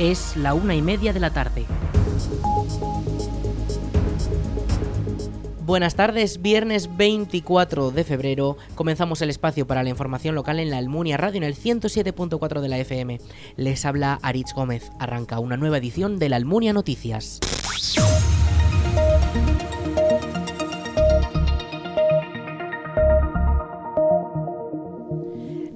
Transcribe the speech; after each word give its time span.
Es 0.00 0.34
la 0.34 0.54
una 0.54 0.74
y 0.74 0.80
media 0.80 1.12
de 1.12 1.20
la 1.20 1.28
tarde. 1.28 1.66
Buenas 5.66 5.94
tardes, 5.94 6.40
viernes 6.40 6.96
24 6.96 7.90
de 7.90 8.02
febrero 8.02 8.56
comenzamos 8.74 9.20
el 9.20 9.28
espacio 9.28 9.66
para 9.66 9.82
la 9.82 9.90
información 9.90 10.34
local 10.34 10.58
en 10.58 10.70
la 10.70 10.78
Almunia 10.78 11.18
Radio 11.18 11.36
en 11.36 11.44
el 11.44 11.54
107.4 11.54 12.62
de 12.62 12.68
la 12.68 12.78
FM. 12.78 13.20
Les 13.56 13.84
habla 13.84 14.18
Aritz 14.22 14.54
Gómez. 14.54 14.90
Arranca 14.98 15.38
una 15.38 15.58
nueva 15.58 15.76
edición 15.76 16.18
de 16.18 16.30
la 16.30 16.36
Almunia 16.36 16.72
Noticias. 16.72 17.38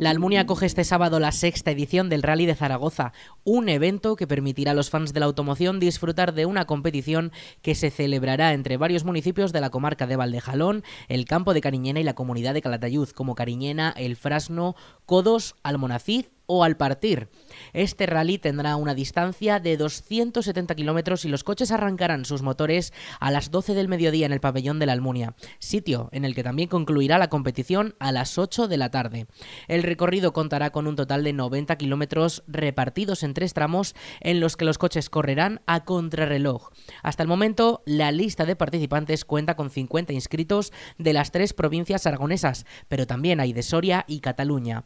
La 0.04 0.10
Almunia 0.10 0.42
acoge 0.42 0.66
este 0.66 0.84
sábado 0.84 1.18
la 1.18 1.32
sexta 1.32 1.70
edición 1.70 2.10
del 2.10 2.22
Rally 2.22 2.44
de 2.44 2.54
Zaragoza, 2.54 3.14
un 3.42 3.70
evento 3.70 4.16
que 4.16 4.26
permitirá 4.26 4.72
a 4.72 4.74
los 4.74 4.90
fans 4.90 5.14
de 5.14 5.20
la 5.20 5.24
automoción 5.24 5.80
disfrutar 5.80 6.34
de 6.34 6.44
una 6.44 6.66
competición 6.66 7.32
que 7.62 7.74
se 7.74 7.90
celebrará 7.90 8.52
entre 8.52 8.76
varios 8.76 9.04
municipios 9.04 9.50
de 9.54 9.62
la 9.62 9.70
comarca 9.70 10.06
de 10.06 10.16
Valdejalón, 10.16 10.84
el 11.08 11.24
campo 11.24 11.54
de 11.54 11.62
Cariñena 11.62 12.00
y 12.00 12.04
la 12.04 12.14
comunidad 12.14 12.52
de 12.52 12.60
Calatayud, 12.60 13.08
como 13.12 13.34
Cariñena, 13.34 13.94
El 13.96 14.16
Frasno, 14.16 14.76
Codos, 15.06 15.54
Almonacid 15.62 16.26
o 16.46 16.64
al 16.64 16.76
partir. 16.76 17.28
Este 17.72 18.06
rally 18.06 18.38
tendrá 18.38 18.76
una 18.76 18.94
distancia 18.94 19.60
de 19.60 19.76
270 19.76 20.74
kilómetros 20.74 21.24
y 21.24 21.28
los 21.28 21.44
coches 21.44 21.70
arrancarán 21.70 22.24
sus 22.24 22.42
motores 22.42 22.92
a 23.20 23.30
las 23.30 23.50
12 23.50 23.74
del 23.74 23.88
mediodía 23.88 24.26
en 24.26 24.32
el 24.32 24.40
pabellón 24.40 24.78
de 24.78 24.86
la 24.86 24.92
Almunia, 24.92 25.34
sitio 25.58 26.08
en 26.12 26.24
el 26.24 26.34
que 26.34 26.42
también 26.42 26.68
concluirá 26.68 27.18
la 27.18 27.28
competición 27.28 27.94
a 27.98 28.12
las 28.12 28.38
8 28.38 28.68
de 28.68 28.76
la 28.76 28.90
tarde. 28.90 29.26
El 29.68 29.82
recorrido 29.82 30.32
contará 30.32 30.70
con 30.70 30.86
un 30.86 30.96
total 30.96 31.24
de 31.24 31.32
90 31.32 31.76
kilómetros 31.76 32.44
repartidos 32.46 33.22
en 33.22 33.34
tres 33.34 33.54
tramos 33.54 33.94
en 34.20 34.40
los 34.40 34.56
que 34.56 34.64
los 34.64 34.78
coches 34.78 35.10
correrán 35.10 35.60
a 35.66 35.84
contrarreloj. 35.84 36.70
Hasta 37.02 37.22
el 37.22 37.28
momento, 37.28 37.82
la 37.86 38.12
lista 38.12 38.44
de 38.44 38.56
participantes 38.56 39.24
cuenta 39.24 39.56
con 39.56 39.70
50 39.70 40.12
inscritos 40.12 40.72
de 40.98 41.12
las 41.12 41.30
tres 41.30 41.52
provincias 41.52 42.06
aragonesas, 42.06 42.66
pero 42.88 43.06
también 43.06 43.40
hay 43.40 43.52
de 43.52 43.62
Soria 43.62 44.04
y 44.06 44.20
Cataluña. 44.20 44.84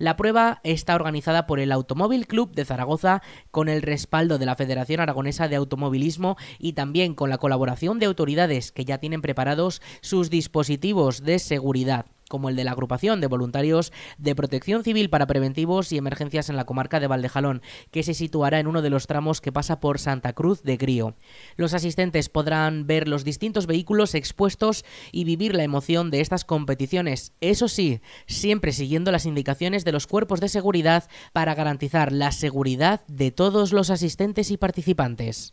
La 0.00 0.16
prueba 0.16 0.60
está 0.64 0.94
organizada 0.94 1.46
por 1.46 1.60
el 1.60 1.70
Automóvil 1.70 2.26
Club 2.26 2.54
de 2.54 2.64
Zaragoza 2.64 3.20
con 3.50 3.68
el 3.68 3.82
respaldo 3.82 4.38
de 4.38 4.46
la 4.46 4.56
Federación 4.56 4.98
Aragonesa 4.98 5.46
de 5.46 5.56
Automovilismo 5.56 6.38
y 6.58 6.72
también 6.72 7.14
con 7.14 7.28
la 7.28 7.36
colaboración 7.36 7.98
de 7.98 8.06
autoridades 8.06 8.72
que 8.72 8.86
ya 8.86 8.96
tienen 8.96 9.20
preparados 9.20 9.82
sus 10.00 10.30
dispositivos 10.30 11.22
de 11.22 11.38
seguridad 11.38 12.06
como 12.30 12.48
el 12.48 12.54
de 12.54 12.62
la 12.62 12.70
agrupación 12.70 13.20
de 13.20 13.26
voluntarios 13.26 13.92
de 14.16 14.36
protección 14.36 14.84
civil 14.84 15.10
para 15.10 15.26
preventivos 15.26 15.90
y 15.90 15.98
emergencias 15.98 16.48
en 16.48 16.56
la 16.56 16.64
comarca 16.64 17.00
de 17.00 17.08
Valdejalón, 17.08 17.60
que 17.90 18.04
se 18.04 18.14
situará 18.14 18.60
en 18.60 18.68
uno 18.68 18.82
de 18.82 18.88
los 18.88 19.08
tramos 19.08 19.40
que 19.40 19.50
pasa 19.50 19.80
por 19.80 19.98
Santa 19.98 20.32
Cruz 20.32 20.62
de 20.62 20.76
Grío. 20.76 21.16
Los 21.56 21.74
asistentes 21.74 22.28
podrán 22.28 22.86
ver 22.86 23.08
los 23.08 23.24
distintos 23.24 23.66
vehículos 23.66 24.14
expuestos 24.14 24.84
y 25.10 25.24
vivir 25.24 25.56
la 25.56 25.64
emoción 25.64 26.10
de 26.10 26.20
estas 26.20 26.44
competiciones, 26.44 27.32
eso 27.40 27.66
sí, 27.66 28.00
siempre 28.26 28.72
siguiendo 28.72 29.10
las 29.10 29.26
indicaciones 29.26 29.84
de 29.84 29.92
los 29.92 30.06
cuerpos 30.06 30.40
de 30.40 30.48
seguridad 30.48 31.08
para 31.32 31.56
garantizar 31.56 32.12
la 32.12 32.30
seguridad 32.30 33.00
de 33.08 33.32
todos 33.32 33.72
los 33.72 33.90
asistentes 33.90 34.52
y 34.52 34.56
participantes. 34.56 35.52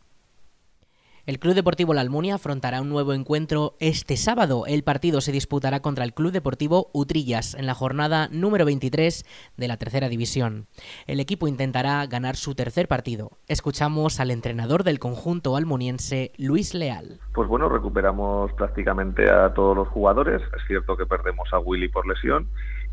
El 1.28 1.38
Club 1.38 1.52
Deportivo 1.52 1.92
La 1.92 2.00
Almunia 2.00 2.36
afrontará 2.36 2.80
un 2.80 2.88
nuevo 2.88 3.12
encuentro 3.12 3.74
este 3.80 4.16
sábado. 4.16 4.64
El 4.66 4.82
partido 4.82 5.20
se 5.20 5.30
disputará 5.30 5.80
contra 5.80 6.04
el 6.04 6.14
Club 6.14 6.32
Deportivo 6.32 6.88
Utrillas 6.94 7.54
en 7.54 7.66
la 7.66 7.74
jornada 7.74 8.30
número 8.32 8.64
23 8.64 9.26
de 9.58 9.68
la 9.68 9.76
tercera 9.76 10.08
división. 10.08 10.68
El 11.06 11.20
equipo 11.20 11.46
intentará 11.46 12.06
ganar 12.06 12.36
su 12.36 12.54
tercer 12.54 12.88
partido. 12.88 13.32
Escuchamos 13.46 14.20
al 14.20 14.30
entrenador 14.30 14.84
del 14.84 14.98
conjunto 14.98 15.54
almuniense, 15.54 16.32
Luis 16.38 16.72
Leal. 16.72 17.20
Pues 17.34 17.46
bueno, 17.46 17.68
recuperamos 17.68 18.50
prácticamente 18.54 19.28
a 19.28 19.52
todos 19.52 19.76
los 19.76 19.88
jugadores. 19.88 20.40
Es 20.40 20.66
cierto 20.66 20.96
que 20.96 21.04
perdemos 21.04 21.52
a 21.52 21.58
Willy 21.58 21.90
por 21.90 22.08
lesión 22.08 22.48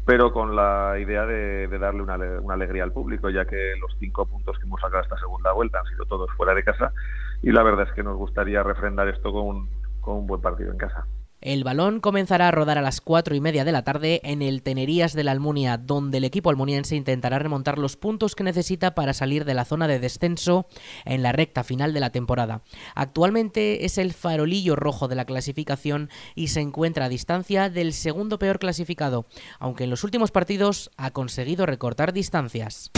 pero 0.08 0.32
con 0.32 0.56
la 0.56 1.00
idea 1.00 1.26
de, 1.26 1.68
darle 1.80 2.04
una, 2.04 2.16
una, 2.16 2.54
alegría 2.54 2.84
al 2.84 2.92
público, 2.92 3.28
ya 3.32 3.46
que 3.46 3.74
los 3.82 3.92
cinco 4.00 4.28
puntos 4.28 4.56
que 4.60 4.66
hemos 4.66 4.80
sacado 4.80 5.02
esta 5.02 5.18
segunda 5.18 5.52
vuelta 5.52 5.80
han 5.80 5.86
sido 5.88 6.06
todos 6.06 6.30
fuera 6.38 6.54
de 6.54 6.64
casa 6.64 6.94
y 7.42 7.52
la 7.52 7.64
verdad 7.64 7.88
es 7.88 7.94
que 7.94 8.04
nos 8.04 8.18
gustaría 8.18 8.64
refrendar 8.64 9.08
esto 9.08 9.32
con 9.32 9.70
un, 10.06 10.28
buen 10.28 10.42
partido 10.42 10.72
en 10.72 10.78
casa. 10.78 11.06
El 11.42 11.64
balón 11.64 12.00
comenzará 12.00 12.48
a 12.48 12.52
rodar 12.52 12.80
a 12.80 12.82
las 12.82 13.02
cuatro 13.02 13.36
y 13.36 13.40
media 13.40 13.66
de 13.66 13.72
la 13.72 13.84
tarde 13.84 14.20
en 14.24 14.42
el 14.42 14.64
Tenerías 14.64 15.14
de 15.14 15.24
la 15.24 15.32
Almunia, 15.32 15.78
donde 15.78 16.18
el 16.18 16.24
equipo 16.24 16.50
almuniense 16.50 16.96
intentará 16.96 17.38
remontar 17.38 17.78
los 17.78 17.98
puntos 17.98 18.34
que 18.34 18.44
necesita 18.44 18.96
para 18.96 19.14
salir 19.14 19.46
de 19.46 19.54
la 19.54 19.66
zona 19.66 19.88
de 19.88 20.00
descenso 20.00 20.66
en 21.06 21.22
la 21.22 21.34
recta 21.34 21.64
final 21.64 21.94
de 21.94 22.00
la 22.00 22.10
temporada. 22.10 22.62
Actualmente 22.96 23.86
es 23.86 24.00
el 24.00 24.14
farolillo 24.14 24.76
rojo 24.76 25.08
de 25.08 25.16
la 25.16 25.26
clasificación 25.26 26.10
y 26.34 26.48
se 26.48 26.62
encuentra 26.62 27.06
a 27.06 27.10
distancia 27.10 27.70
del 27.70 27.94
segundo 27.94 28.40
peor 28.40 28.58
clasificado, 28.58 29.26
aunque 29.60 29.84
en 29.84 29.92
los 29.92 30.04
últimos 30.04 30.32
partidos 30.32 30.90
ha 30.98 31.12
conseguido 31.12 31.68
recortar 31.68 32.12
distancias. 32.12 32.92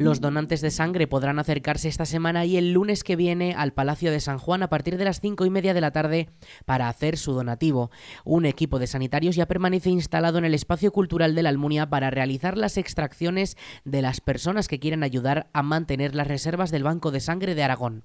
Los 0.00 0.22
donantes 0.22 0.62
de 0.62 0.70
sangre 0.70 1.06
podrán 1.06 1.38
acercarse 1.38 1.86
esta 1.86 2.06
semana 2.06 2.46
y 2.46 2.56
el 2.56 2.72
lunes 2.72 3.04
que 3.04 3.16
viene 3.16 3.54
al 3.54 3.74
Palacio 3.74 4.10
de 4.10 4.20
San 4.20 4.38
Juan 4.38 4.62
a 4.62 4.70
partir 4.70 4.96
de 4.96 5.04
las 5.04 5.20
cinco 5.20 5.44
y 5.44 5.50
media 5.50 5.74
de 5.74 5.82
la 5.82 5.90
tarde 5.90 6.30
para 6.64 6.88
hacer 6.88 7.18
su 7.18 7.34
donativo. 7.34 7.90
Un 8.24 8.46
equipo 8.46 8.78
de 8.78 8.86
sanitarios 8.86 9.36
ya 9.36 9.44
permanece 9.44 9.90
instalado 9.90 10.38
en 10.38 10.46
el 10.46 10.54
espacio 10.54 10.90
cultural 10.90 11.34
de 11.34 11.42
la 11.42 11.50
Almunia 11.50 11.90
para 11.90 12.08
realizar 12.08 12.56
las 12.56 12.78
extracciones 12.78 13.58
de 13.84 14.00
las 14.00 14.22
personas 14.22 14.68
que 14.68 14.78
quieren 14.78 15.02
ayudar 15.02 15.50
a 15.52 15.62
mantener 15.62 16.14
las 16.14 16.28
reservas 16.28 16.70
del 16.70 16.82
Banco 16.82 17.10
de 17.10 17.20
Sangre 17.20 17.54
de 17.54 17.62
Aragón. 17.62 18.04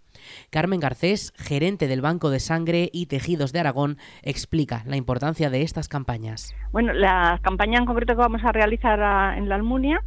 Carmen 0.50 0.81
Garcés, 0.81 1.31
gerente 1.38 1.88
del 1.88 2.01
Banco 2.01 2.29
de 2.29 2.41
Sangre 2.41 2.89
y 2.91 3.05
Tejidos 3.05 3.53
de 3.53 3.61
Aragón, 3.61 4.00
explica 4.22 4.84
la 4.85 4.97
importancia 4.97 5.50
de 5.50 5.61
estas 5.61 5.88
campañas. 5.88 6.53
Bueno, 6.73 6.91
la 6.91 7.39
campaña 7.41 7.79
en 7.79 7.85
concreto 7.85 8.16
que 8.16 8.22
vamos 8.22 8.44
a 8.44 8.51
realizar 8.51 9.00
en 9.38 9.47
la 9.47 9.55
Almunia 9.55 10.03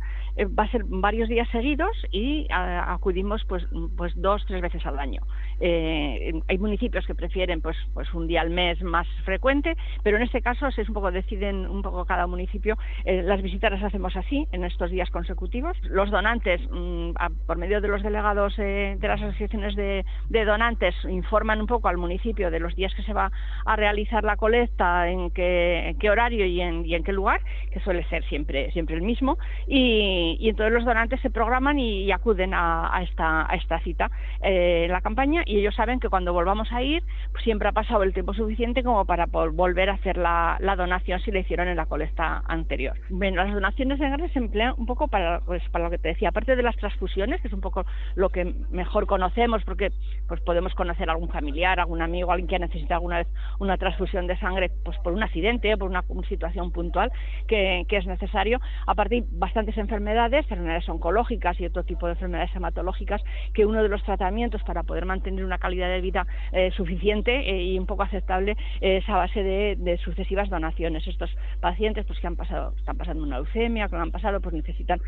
va 0.46 0.64
a 0.64 0.70
ser 0.70 0.84
varios 0.84 1.28
días 1.28 1.48
seguidos 1.50 1.96
y 2.10 2.46
acudimos 2.50 3.44
pues, 3.46 3.66
pues 3.96 4.12
dos, 4.16 4.44
tres 4.46 4.62
veces 4.62 4.84
al 4.86 4.98
año. 4.98 5.22
Eh, 5.60 6.32
hay 6.46 6.58
municipios 6.58 7.06
que 7.06 7.14
prefieren 7.14 7.60
pues, 7.60 7.76
pues 7.94 8.12
un 8.14 8.26
día 8.26 8.40
al 8.40 8.50
mes 8.50 8.80
más 8.82 9.06
frecuente, 9.24 9.76
pero 10.02 10.16
en 10.16 10.22
este 10.22 10.40
caso 10.42 10.68
es 10.68 10.88
un 10.88 10.94
poco 10.94 11.10
deciden 11.10 11.66
un 11.66 11.82
poco 11.82 12.04
cada 12.04 12.26
municipio. 12.26 12.76
Eh, 13.04 13.22
las 13.22 13.42
visitas 13.42 13.72
las 13.72 13.82
hacemos 13.82 14.16
así 14.16 14.46
en 14.52 14.64
estos 14.64 14.90
días 14.90 15.10
consecutivos. 15.10 15.76
Los 15.82 16.10
donantes, 16.10 16.60
mm, 16.70 17.10
por 17.46 17.58
medio 17.58 17.80
de 17.80 17.88
los 17.88 18.02
delegados 18.02 18.56
de 18.56 18.98
las 19.00 19.20
asociaciones 19.20 19.74
de, 19.74 20.04
donantes, 20.44 20.94
informan 21.08 21.60
un 21.60 21.66
poco 21.66 21.88
al 21.88 21.96
municipio 21.96 22.50
de 22.50 22.60
los 22.60 22.74
días 22.74 22.94
que 22.94 23.02
se 23.02 23.12
va 23.12 23.30
a 23.64 23.76
realizar 23.76 24.24
la 24.24 24.36
colecta, 24.36 25.08
en 25.10 25.30
qué, 25.30 26.08
horario 26.10 26.46
y 26.46 26.60
en, 26.60 27.04
qué 27.04 27.12
lugar, 27.12 27.40
que 27.72 27.80
suele 27.80 28.04
ser 28.08 28.24
siempre, 28.24 28.70
siempre 28.72 28.96
el 28.96 29.02
mismo. 29.02 29.38
Y, 29.66 30.48
entonces 30.48 30.72
los 30.72 30.84
donantes 30.84 31.20
se 31.20 31.30
programan 31.30 31.78
y, 31.78 32.10
acuden 32.12 32.54
a, 32.54 33.00
esta, 33.02 33.50
a 33.50 33.54
esta 33.56 33.78
cita 33.80 34.10
eh, 34.42 34.86
la 34.88 35.00
campaña 35.00 35.42
y 35.48 35.58
ellos 35.58 35.74
saben 35.74 35.98
que 35.98 36.08
cuando 36.08 36.32
volvamos 36.32 36.70
a 36.72 36.82
ir 36.82 37.02
pues 37.32 37.42
siempre 37.42 37.68
ha 37.68 37.72
pasado 37.72 38.02
el 38.02 38.12
tiempo 38.12 38.34
suficiente 38.34 38.82
como 38.82 39.04
para 39.04 39.26
volver 39.26 39.90
a 39.90 39.94
hacer 39.94 40.16
la, 40.18 40.58
donación 40.76 41.20
si 41.20 41.32
la 41.32 41.40
hicieron 41.40 41.66
en 41.68 41.76
la 41.76 41.86
colecta 41.86 42.42
anterior. 42.46 42.96
Bueno, 43.08 43.42
las 43.42 43.52
donaciones 43.52 43.98
de 43.98 44.08
sangre 44.08 44.28
se 44.28 44.38
emplean 44.38 44.74
un 44.76 44.86
poco 44.86 45.08
para, 45.08 45.40
pues, 45.40 45.62
para 45.70 45.84
lo 45.84 45.90
que 45.90 45.98
te 45.98 46.08
decía, 46.08 46.28
aparte 46.28 46.54
de 46.54 46.62
las 46.62 46.76
transfusiones, 46.76 47.40
que 47.40 47.48
es 47.48 47.54
un 47.54 47.60
poco 47.60 47.84
lo 48.14 48.28
que 48.28 48.54
mejor 48.70 49.06
conocemos 49.06 49.64
porque 49.64 49.90
pues 50.28 50.40
podemos 50.42 50.74
conocer 50.74 51.08
a 51.08 51.12
algún 51.12 51.30
familiar, 51.30 51.80
algún 51.80 52.02
amigo, 52.02 52.30
alguien 52.30 52.46
que 52.46 52.56
ha 52.56 52.60
necesitado 52.60 52.96
alguna 52.96 53.18
vez 53.18 53.28
una 53.58 53.76
transfusión 53.76 54.26
de 54.26 54.36
sangre 54.38 54.70
pues 54.84 54.98
por 54.98 55.12
un 55.12 55.22
accidente 55.22 55.74
o 55.74 55.78
por 55.78 55.88
una, 55.88 56.04
situación 56.28 56.72
puntual 56.72 57.10
que, 57.46 57.84
que 57.88 57.96
es 57.96 58.06
necesario. 58.06 58.60
Aparte 58.86 59.16
hay 59.16 59.24
bastantes 59.30 59.76
enfermedades 59.78 60.46
enfermedades 60.48 60.88
oncológicas 60.88 61.58
y 61.60 61.66
otro 61.66 61.84
tipo 61.84 62.06
de 62.06 62.12
enfermedades 62.12 62.54
hematológicas, 62.54 63.22
que 63.54 63.66
uno 63.66 63.82
de 63.82 63.88
los 63.88 64.02
tratamientos 64.02 64.62
para 64.64 64.82
poder 64.82 65.06
mantener 65.06 65.37
una 65.44 65.58
calidad 65.58 65.88
de 65.88 66.00
vida 66.00 66.26
eh, 66.52 66.70
suficiente 66.72 67.50
eh, 67.50 67.62
y 67.62 67.78
un 67.78 67.86
poco 67.86 68.02
aceptable 68.02 68.56
es 68.80 69.08
a 69.08 69.16
base 69.16 69.42
de, 69.42 69.98
sucesivas 70.04 70.48
donaciones. 70.48 71.06
Estos 71.06 71.30
pacientes 71.60 72.06
pues 72.06 72.18
que 72.20 72.26
han 72.26 72.36
pasado, 72.36 72.74
están 72.78 72.96
pasando 72.96 73.22
una 73.22 73.36
leucemia, 73.36 73.88
que 73.88 73.96
han 73.96 74.10
pasado, 74.10 74.40
pues 74.40 74.54
necesitan, 74.54 75.00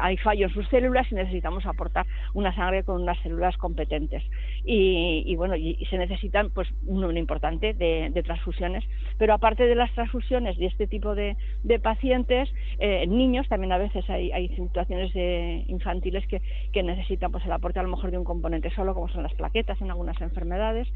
hay 0.00 0.16
fallo 0.18 0.46
en 0.46 0.52
sus 0.52 0.68
células 0.68 1.10
y 1.12 1.14
necesitamos 1.14 1.64
aportar 1.66 2.06
una 2.34 2.54
sangre 2.54 2.82
con 2.82 3.02
unas 3.02 3.18
células 3.22 3.56
competentes. 3.56 4.22
Y, 4.64 5.34
bueno, 5.36 5.56
y, 5.56 5.76
se 5.90 5.98
necesitan 5.98 6.50
pues 6.50 6.68
un 6.86 7.00
número 7.00 7.18
importante 7.18 7.74
de, 7.74 8.22
transfusiones, 8.24 8.84
pero 9.16 9.32
aparte 9.32 9.66
de 9.66 9.74
las 9.74 9.92
transfusiones 9.92 10.58
de 10.58 10.66
este 10.66 10.86
tipo 10.86 11.14
de, 11.14 11.36
pacientes, 11.82 12.48
eh, 12.78 13.06
niños 13.06 13.48
también 13.48 13.72
a 13.72 13.78
veces 13.78 14.08
hay, 14.10 14.32
hay 14.32 14.48
situaciones 14.48 15.14
infantiles 15.68 16.26
que, 16.26 16.42
que, 16.72 16.82
necesitan 16.82 17.30
pues 17.30 17.44
el 17.44 17.52
aporte 17.52 17.78
a 17.78 17.82
lo 17.82 17.90
mejor 17.90 18.10
de 18.10 18.18
un 18.18 18.24
componente 18.24 18.70
solo, 18.70 18.94
como 18.94 19.07
son 19.12 19.22
las 19.22 19.34
plaquetas 19.34 19.80
en 19.80 19.90
algunas 19.90 20.20
enfermedades, 20.20 20.88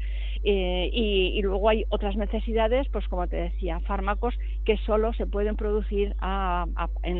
eh, 0.43 0.89
y, 0.91 1.41
luego 1.41 1.69
hay 1.69 1.85
otras 1.89 2.15
necesidades, 2.15 2.87
pues 2.89 3.07
como 3.07 3.27
te 3.27 3.37
decía, 3.37 3.79
fármacos 3.81 4.33
que 4.65 4.77
solo 4.77 5.13
se 5.13 5.25
pueden 5.25 5.55
producir 5.55 6.15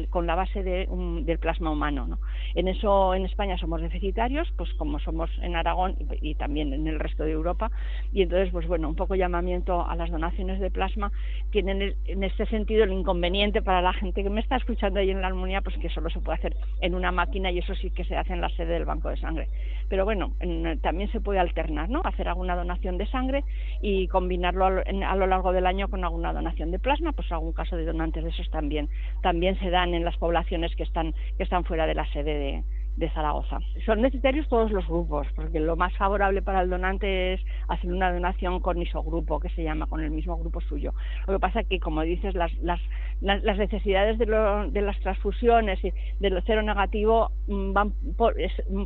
con 0.10 0.28
la 0.28 0.36
base 0.36 0.64
de, 0.64 0.88
del 1.24 1.40
plasma 1.40 1.72
humano. 1.72 2.08
¿no? 2.08 2.20
En 2.56 2.68
eso 2.68 3.14
en 3.14 3.26
España 3.26 3.58
somos 3.58 3.82
deficitarios, 3.82 4.52
pues 4.58 4.74
como 4.76 5.00
somos 5.00 5.30
en 5.42 5.56
Aragón 5.56 5.96
y, 6.22 6.36
también 6.36 6.74
en 6.74 6.88
el 6.88 7.00
resto 7.00 7.24
de 7.24 7.32
Europa, 7.32 7.72
y 8.12 8.22
entonces 8.22 8.52
pues 8.52 8.68
bueno, 8.68 8.88
un 8.88 8.96
poco 8.96 9.16
llamamiento 9.16 9.86
a 9.86 9.96
las 9.96 10.10
donaciones 10.10 10.60
de 10.60 10.72
plasma 10.72 11.12
tienen 11.52 11.96
en 12.06 12.24
este 12.24 12.46
sentido 12.48 12.84
el 12.84 12.94
inconveniente 12.94 13.62
para 13.62 13.82
la 13.82 13.94
gente 13.94 14.24
que 14.24 14.30
me 14.30 14.42
está 14.42 14.56
escuchando 14.56 15.00
ahí 15.00 15.10
en 15.10 15.22
la 15.22 15.28
Almunia, 15.28 15.62
pues 15.62 15.78
que 15.78 15.90
solo 15.90 16.10
se 16.10 16.20
puede 16.20 16.38
hacer 16.38 16.56
en 16.82 16.96
una 16.96 17.12
máquina 17.12 17.52
y 17.52 17.60
eso 17.60 17.76
sí 17.76 17.92
que 17.92 18.06
se 18.06 18.16
hace 18.16 18.34
en 18.34 18.42
la 18.42 18.50
sede 18.50 18.74
del 18.74 18.86
banco 18.86 19.10
de 19.10 19.18
sangre. 19.18 19.48
Pero 19.90 20.06
bueno, 20.06 20.34
también 20.82 21.12
se 21.12 21.20
puede 21.20 21.40
alternar, 21.40 21.90
¿no? 21.90 22.02
Hacer 22.04 22.28
alguna 22.28 22.56
donación 22.56 22.98
de 22.98 23.06
sangre 23.08 23.44
y 23.82 24.08
combinarlo 24.08 24.66
a 24.66 25.16
lo, 25.16 25.28
largo 25.28 25.52
del 25.52 25.66
año 25.66 25.88
con 25.88 26.04
alguna 26.04 26.34
donación 26.34 26.72
de 26.72 26.80
plasma, 26.80 27.12
pues 27.12 27.32
algún 27.34 27.54
caso 27.54 27.76
de 27.76 27.86
donantes 27.86 28.24
de 28.24 28.30
esos 28.30 28.50
también 28.50 28.90
también 29.22 29.60
se 29.60 29.70
dan 29.70 29.94
en 29.94 30.04
las 30.04 30.18
poblaciones 30.18 30.76
que 30.76 30.84
están 30.84 31.14
que 31.38 31.44
están 31.44 31.64
fuera 31.64 31.88
de 31.88 31.96
la 31.96 32.06
sede 32.12 32.64
de, 32.98 33.10
Zaragoza. 33.10 33.60
Son 33.86 34.02
necesarios 34.02 34.48
todos 34.48 34.72
los 34.72 34.88
grupos, 34.88 35.28
porque 35.36 35.60
lo 35.60 35.76
más 35.76 35.96
favorable 35.98 36.42
para 36.42 36.62
el 36.62 36.70
donante 36.70 37.34
es 37.34 37.42
hacer 37.68 37.92
una 37.92 38.14
donación 38.14 38.60
con 38.60 38.82
isogrupo, 38.82 39.40
que 39.40 39.50
se 39.50 39.64
llama, 39.64 39.88
con 39.88 40.02
el 40.02 40.12
mismo 40.12 40.38
grupo 40.38 40.62
suyo. 40.62 40.94
Lo 41.28 41.34
que 41.34 41.40
pasa 41.40 41.62
es 41.62 41.68
que, 41.68 41.80
como 41.80 42.04
dices, 42.04 42.34
las, 42.36 42.54
las, 42.60 42.80
las 43.20 43.58
necesidades 43.58 44.20
de, 44.20 44.26
de, 44.26 44.82
las 44.82 45.00
transfusiones 45.02 45.84
y 45.84 45.92
de 46.20 46.30
lo 46.30 46.42
cero 46.44 46.62
negativo 46.62 47.32
mm, 47.48 47.74
van 47.74 47.94
por, 48.16 48.36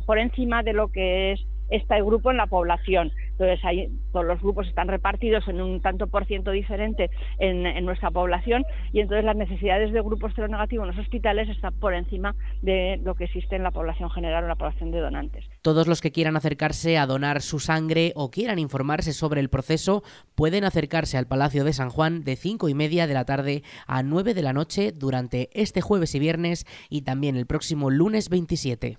por 0.06 0.18
encima 0.18 0.62
de 0.62 0.72
lo 0.72 0.88
que 0.88 1.32
es 1.32 1.46
este 1.68 2.02
grupo 2.02 2.30
en 2.30 2.36
la 2.36 2.46
población. 2.46 3.12
Entonces, 3.38 3.90
todos 4.12 4.26
los 4.26 4.40
grupos 4.40 4.66
están 4.66 4.88
repartidos 4.88 5.46
en 5.48 5.60
un 5.60 5.80
tanto 5.80 6.08
por 6.08 6.26
ciento 6.26 6.50
diferente 6.50 7.10
en, 7.38 7.84
nuestra 7.84 8.10
población 8.10 8.64
y 8.92 9.00
entonces 9.00 9.24
las 9.24 9.36
necesidades 9.36 9.92
de 9.92 10.00
grupos 10.00 10.36
negativos 10.36 10.88
en 10.88 10.96
los 10.96 11.04
hospitales 11.04 11.48
están 11.48 11.74
por 11.78 11.94
encima 11.94 12.34
de 12.62 13.00
lo 13.02 13.14
que 13.14 13.24
existe 13.24 13.56
en 13.56 13.62
la 13.62 13.70
población 13.70 14.10
general 14.10 14.44
o 14.44 14.48
la 14.48 14.56
población 14.56 14.90
de 14.90 15.00
donantes. 15.00 15.44
Todos 15.62 15.86
los 15.86 16.00
que 16.00 16.10
quieran 16.10 16.36
acercarse 16.36 16.98
a 16.98 17.06
donar 17.06 17.40
su 17.40 17.60
sangre 17.60 18.12
o 18.16 18.30
quieran 18.30 18.58
informarse 18.58 19.12
sobre 19.12 19.40
el 19.40 19.48
proceso 19.48 20.02
pueden 20.34 20.64
acercarse 20.64 21.16
al 21.16 21.26
Palacio 21.26 21.64
de 21.64 21.72
San 21.72 21.90
Juan 21.90 22.24
de 22.24 22.36
5 22.36 22.68
y 22.68 22.74
media 22.74 23.06
de 23.06 23.14
la 23.14 23.24
tarde 23.24 23.62
a 23.86 24.02
9 24.02 24.34
de 24.34 24.42
la 24.42 24.52
noche 24.52 24.92
durante 24.92 25.48
este 25.52 25.80
jueves 25.80 26.14
y 26.14 26.18
viernes 26.18 26.66
y 26.90 27.02
también 27.02 27.36
el 27.36 27.46
próximo 27.46 27.90
lunes 27.90 28.28
27. 28.28 28.98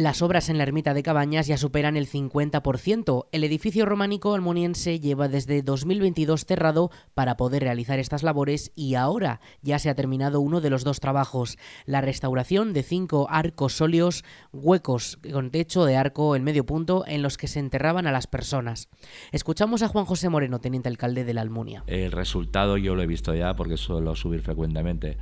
Las 0.00 0.22
obras 0.22 0.48
en 0.48 0.56
la 0.56 0.62
ermita 0.62 0.94
de 0.94 1.02
Cabañas 1.02 1.46
ya 1.46 1.58
superan 1.58 1.94
el 1.94 2.08
50%. 2.08 3.26
El 3.32 3.44
edificio 3.44 3.84
románico 3.84 4.32
almoniense 4.32 4.98
lleva 4.98 5.28
desde 5.28 5.60
2022 5.60 6.46
cerrado 6.46 6.90
para 7.12 7.36
poder 7.36 7.64
realizar 7.64 7.98
estas 7.98 8.22
labores 8.22 8.72
y 8.74 8.94
ahora 8.94 9.42
ya 9.60 9.78
se 9.78 9.90
ha 9.90 9.94
terminado 9.94 10.40
uno 10.40 10.62
de 10.62 10.70
los 10.70 10.84
dos 10.84 11.00
trabajos, 11.00 11.58
la 11.84 12.00
restauración 12.00 12.72
de 12.72 12.82
cinco 12.82 13.26
arcos 13.28 13.74
sóleos, 13.74 14.24
huecos 14.54 15.18
con 15.30 15.50
techo 15.50 15.84
de 15.84 15.98
arco 15.98 16.34
en 16.34 16.44
medio 16.44 16.64
punto 16.64 17.04
en 17.06 17.20
los 17.20 17.36
que 17.36 17.46
se 17.46 17.58
enterraban 17.58 18.06
a 18.06 18.12
las 18.12 18.26
personas. 18.26 18.88
Escuchamos 19.32 19.82
a 19.82 19.88
Juan 19.88 20.06
José 20.06 20.30
Moreno, 20.30 20.60
teniente 20.60 20.88
alcalde 20.88 21.24
de 21.24 21.34
la 21.34 21.42
Almunia. 21.42 21.84
El 21.86 22.12
resultado 22.12 22.78
yo 22.78 22.94
lo 22.94 23.02
he 23.02 23.06
visto 23.06 23.34
ya 23.34 23.54
porque 23.54 23.76
suelo 23.76 24.16
subir 24.16 24.40
frecuentemente. 24.40 25.18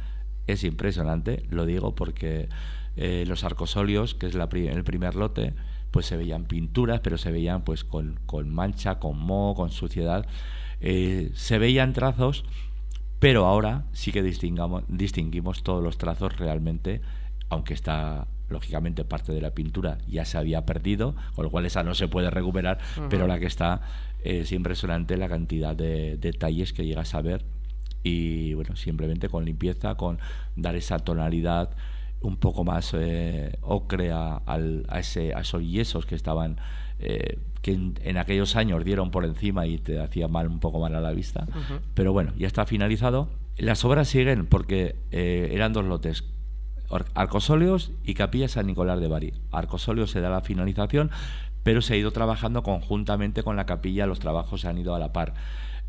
Es 0.49 0.65
impresionante, 0.65 1.45
lo 1.51 1.67
digo 1.67 1.95
porque 1.95 2.49
eh, 2.97 3.25
los 3.29 3.45
arcosolios, 3.45 4.15
que 4.15 4.27
es 4.27 4.35
la, 4.35 4.49
el 4.51 4.83
primer 4.83 5.15
lote, 5.15 5.55
pues 5.93 6.07
se 6.07 6.17
veían 6.17 6.47
pinturas, 6.47 7.01
pero 7.01 7.19
se 7.19 7.31
veían 7.31 7.63
pues 7.63 7.85
con, 7.85 8.19
mancha, 8.47 8.99
con 8.99 9.19
moho, 9.19 9.55
con 9.55 9.71
suciedad. 9.71 10.27
Eh, 10.81 11.31
se 11.35 11.59
veían 11.59 11.93
trazos, 11.93 12.45
pero 13.19 13.47
ahora 13.47 13.85
sí 13.93 14.11
que 14.11 14.23
distingamos, 14.23 14.85
distinguimos 14.89 15.63
todos 15.63 15.85
los 15.85 15.99
trazos 15.99 16.37
realmente, 16.39 17.03
aunque 17.51 17.75
está 17.75 18.27
lógicamente 18.49 19.05
parte 19.05 19.33
de 19.33 19.43
la 19.43 19.51
pintura 19.51 19.99
ya 20.09 20.25
se 20.25 20.39
había 20.39 20.65
perdido, 20.65 21.15
con 21.35 21.45
lo 21.45 21.51
cual 21.51 21.67
esa 21.67 21.83
no 21.83 21.95
se 21.95 22.09
puede 22.09 22.31
recuperar, 22.31 22.79
pero 23.11 23.27
la 23.27 23.39
que 23.39 23.47
está 23.47 23.83
es 24.25 24.51
impresionante 24.53 25.17
la 25.19 25.29
cantidad 25.29 25.77
de 25.77 26.17
detalles 26.17 26.73
que 26.73 26.87
llegas 26.87 27.15
a 27.15 27.21
ver 27.21 27.45
y 28.03 28.55
bueno, 28.55 28.77
simplemente 28.77 29.29
con 29.29 29.45
limpieza, 29.45 29.97
con 29.97 30.19
dar 30.57 30.77
esa 30.77 30.99
tonalidad 30.99 31.71
un 32.21 32.37
poco 32.37 32.65
más 32.65 32.95
eh, 32.95 33.59
ocre 33.63 34.11
a, 34.13 34.41
ese, 34.97 35.35
a 35.35 35.41
esos 35.41 35.63
yesos 35.63 36.07
que 36.07 36.15
estaban 36.15 36.57
eh, 36.99 37.39
que 37.63 37.73
en, 37.73 38.19
aquellos 38.19 38.57
años 38.57 38.85
dieron 38.85 39.11
por 39.11 39.25
encima 39.25 39.67
y 39.67 39.79
te 39.79 40.01
hacía 40.01 40.27
mal 40.27 40.49
un 40.49 40.59
poco 40.59 40.81
mal 40.81 40.95
a 40.95 41.01
la 41.01 41.13
vista. 41.13 41.47
Pero 41.95 42.13
bueno 42.13 42.33
ya 42.37 42.47
está 42.47 42.67
finalizado. 42.67 43.29
Las 43.57 43.85
obras 43.85 44.09
siguen 44.09 44.47
porque 44.47 44.97
eh, 45.11 45.51
eran 45.53 45.73
dos 45.73 45.85
lotes 45.85 46.25
Arcosóleos 47.15 47.93
y 48.03 48.15
Capilla 48.15 48.49
San 48.49 48.67
Nicolás 48.67 49.01
de 49.01 49.09
Bari. 49.09 49.35
Arcosóleos 49.53 50.11
se 50.11 50.21
da 50.21 50.31
la 50.31 50.41
finalización 50.41 51.11
pero 51.63 51.83
se 51.83 51.95
ha 51.95 51.97
ido 51.97 52.13
trabajando 52.13 52.63
conjuntamente 52.63 53.43
con 53.43 53.57
la 53.57 53.67
capilla. 53.67 54.07
Los 54.07 54.21
trabajos 54.21 54.63
se 54.63 54.69
han 54.69 54.79
ido 54.79 54.95
a 54.95 54.99
la 54.99 55.13
par 55.13 55.35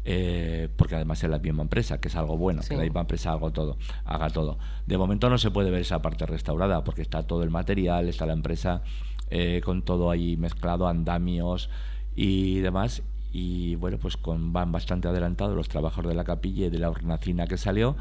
eh, 0.05 0.69
porque 0.75 0.95
además 0.95 1.23
es 1.23 1.29
la 1.29 1.39
misma 1.39 1.63
empresa, 1.63 1.99
que 1.99 2.07
es 2.07 2.15
algo 2.15 2.37
bueno, 2.37 2.61
que 2.67 2.75
la 2.75 2.83
misma 2.83 3.01
empresa 3.01 3.33
haga 3.33 3.51
todo, 3.51 3.77
haga 4.05 4.29
todo. 4.29 4.57
De 4.85 4.97
momento 4.97 5.29
no 5.29 5.37
se 5.37 5.51
puede 5.51 5.71
ver 5.71 5.81
esa 5.81 6.01
parte 6.01 6.25
restaurada, 6.25 6.83
porque 6.83 7.01
está 7.01 7.23
todo 7.27 7.43
el 7.43 7.49
material, 7.49 8.07
está 8.07 8.25
la 8.25 8.33
empresa 8.33 8.81
eh, 9.29 9.61
con 9.63 9.83
todo 9.83 10.09
ahí 10.09 10.37
mezclado, 10.37 10.87
andamios 10.87 11.69
y 12.15 12.59
demás. 12.59 13.03
Y 13.31 13.75
bueno, 13.75 13.97
pues 13.99 14.17
con, 14.17 14.53
van 14.53 14.71
bastante 14.71 15.07
adelantados 15.07 15.55
los 15.55 15.69
trabajos 15.69 16.07
de 16.07 16.15
la 16.15 16.23
capilla 16.23 16.67
y 16.67 16.69
de 16.69 16.79
la 16.79 16.89
hornacina 16.89 17.45
que 17.45 17.57
salió. 17.57 17.95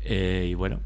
Eh, 0.00 0.48
y 0.50 0.54
bueno, 0.54 0.80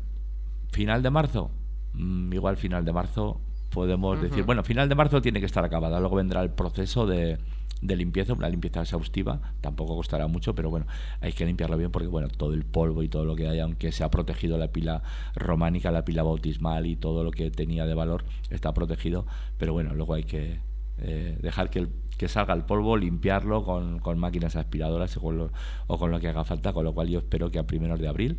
final 0.71 1.03
de 1.03 1.11
marzo, 1.11 1.51
mm, 1.93 2.33
igual 2.33 2.57
final 2.57 2.85
de 2.85 2.93
marzo 2.93 3.41
podemos 3.71 4.21
decir, 4.23 4.45
bueno, 4.45 4.65
final 4.65 4.89
de 4.89 4.95
marzo 4.95 5.21
tiene 5.21 5.41
que 5.41 5.47
estar 5.47 5.65
acabada, 5.65 6.01
luego 6.01 6.17
vendrá 6.17 6.41
el 6.43 6.51
proceso 6.51 7.07
de 7.07 7.39
de 7.81 7.97
limpieza, 7.97 8.33
una 8.33 8.49
limpieza 8.49 8.83
exhaustiva, 8.83 9.41
tampoco 9.61 9.97
costará 9.97 10.27
mucho, 10.27 10.55
pero 10.55 10.71
bueno, 10.71 10.87
hay 11.21 11.33
que 11.33 11.47
limpiarlo 11.47 11.77
bien 11.77 11.91
porque 11.91 12.09
bueno, 12.09 12.29
todo 12.29 12.55
el 12.55 12.65
polvo 12.65 13.03
y 13.03 13.09
todo 13.09 13.25
lo 13.25 13.37
que 13.37 13.49
hay, 13.49 13.61
aunque 13.61 13.93
se 13.93 14.05
ha 14.05 14.11
protegido 14.11 14.59
la 14.59 14.69
pila 14.69 15.03
románica, 15.35 15.91
la 15.91 16.05
pila 16.05 16.23
bautismal 16.23 16.87
y 16.87 16.97
todo 16.97 17.25
lo 17.25 17.31
que 17.31 17.51
tenía 17.51 17.87
de 17.87 17.95
valor 17.95 18.25
está 18.51 18.73
protegido, 18.75 19.27
pero 19.59 19.73
bueno, 19.73 19.95
luego 19.95 20.15
hay 20.15 20.25
que 20.25 20.61
eh, 20.99 21.39
dejar 21.41 21.71
que, 21.71 21.89
que 22.17 22.29
salga 22.29 22.55
el 22.55 22.65
polvo, 22.65 22.97
limpiarlo 22.97 23.63
con, 23.63 24.01
con 24.01 24.19
máquinas 24.19 24.57
aspiradoras 24.57 25.17
o 25.17 25.21
con, 25.21 25.39
lo, 25.39 25.53
o 25.87 25.99
con 25.99 26.11
lo 26.11 26.19
que 26.19 26.29
haga 26.29 26.45
falta, 26.45 26.73
con 26.73 26.85
lo 26.85 26.93
cual 26.93 27.09
yo 27.09 27.21
espero 27.21 27.51
que 27.51 27.59
a 27.59 27.67
primeros 27.67 28.01
de 28.01 28.09
abril 28.09 28.39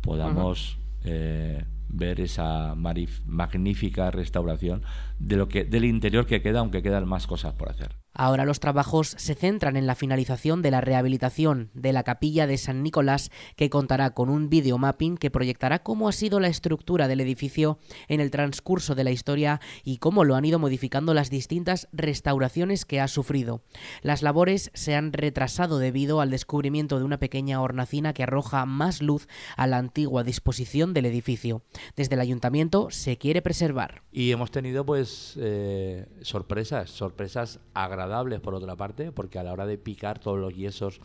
podamos 0.00 0.78
eh, 1.04 1.64
ver 1.88 2.20
esa 2.20 2.74
magnífica 2.74 4.10
restauración 4.10 4.82
de 5.18 5.36
lo 5.36 5.48
que 5.48 5.64
del 5.64 5.84
interior 5.84 6.26
que 6.26 6.40
queda, 6.40 6.60
aunque 6.60 6.82
quedan 6.82 7.06
más 7.06 7.26
cosas 7.26 7.52
por 7.54 7.68
hacer. 7.68 7.99
Ahora 8.12 8.44
los 8.44 8.58
trabajos 8.58 9.14
se 9.18 9.34
centran 9.34 9.76
en 9.76 9.86
la 9.86 9.94
finalización 9.94 10.62
de 10.62 10.72
la 10.72 10.80
rehabilitación 10.80 11.70
de 11.74 11.92
la 11.92 12.02
capilla 12.02 12.48
de 12.48 12.58
San 12.58 12.82
Nicolás, 12.82 13.30
que 13.56 13.70
contará 13.70 14.10
con 14.14 14.30
un 14.30 14.50
videomapping 14.50 15.16
que 15.16 15.30
proyectará 15.30 15.84
cómo 15.84 16.08
ha 16.08 16.12
sido 16.12 16.40
la 16.40 16.48
estructura 16.48 17.06
del 17.06 17.20
edificio 17.20 17.78
en 18.08 18.20
el 18.20 18.32
transcurso 18.32 18.96
de 18.96 19.04
la 19.04 19.12
historia 19.12 19.60
y 19.84 19.98
cómo 19.98 20.24
lo 20.24 20.34
han 20.34 20.44
ido 20.44 20.58
modificando 20.58 21.14
las 21.14 21.30
distintas 21.30 21.88
restauraciones 21.92 22.84
que 22.84 23.00
ha 23.00 23.06
sufrido. 23.06 23.62
Las 24.02 24.22
labores 24.22 24.72
se 24.74 24.96
han 24.96 25.12
retrasado 25.12 25.78
debido 25.78 26.20
al 26.20 26.30
descubrimiento 26.30 26.98
de 26.98 27.04
una 27.04 27.18
pequeña 27.18 27.60
hornacina 27.60 28.12
que 28.12 28.24
arroja 28.24 28.66
más 28.66 29.02
luz 29.02 29.28
a 29.56 29.68
la 29.68 29.78
antigua 29.78 30.24
disposición 30.24 30.94
del 30.94 31.06
edificio. 31.06 31.62
Desde 31.94 32.14
el 32.14 32.20
ayuntamiento 32.20 32.90
se 32.90 33.18
quiere 33.18 33.40
preservar. 33.40 34.02
Y 34.10 34.32
hemos 34.32 34.50
tenido 34.50 34.84
pues 34.84 35.38
eh, 35.40 36.08
sorpresas, 36.22 36.90
sorpresas 36.90 37.60
agradables 37.72 37.99
por 38.40 38.54
otra 38.54 38.76
parte, 38.76 39.12
porque 39.12 39.38
a 39.38 39.42
la 39.42 39.52
hora 39.52 39.66
de 39.66 39.78
picar 39.78 40.18
todos 40.18 40.38
los 40.38 40.54
yesos 40.54 41.00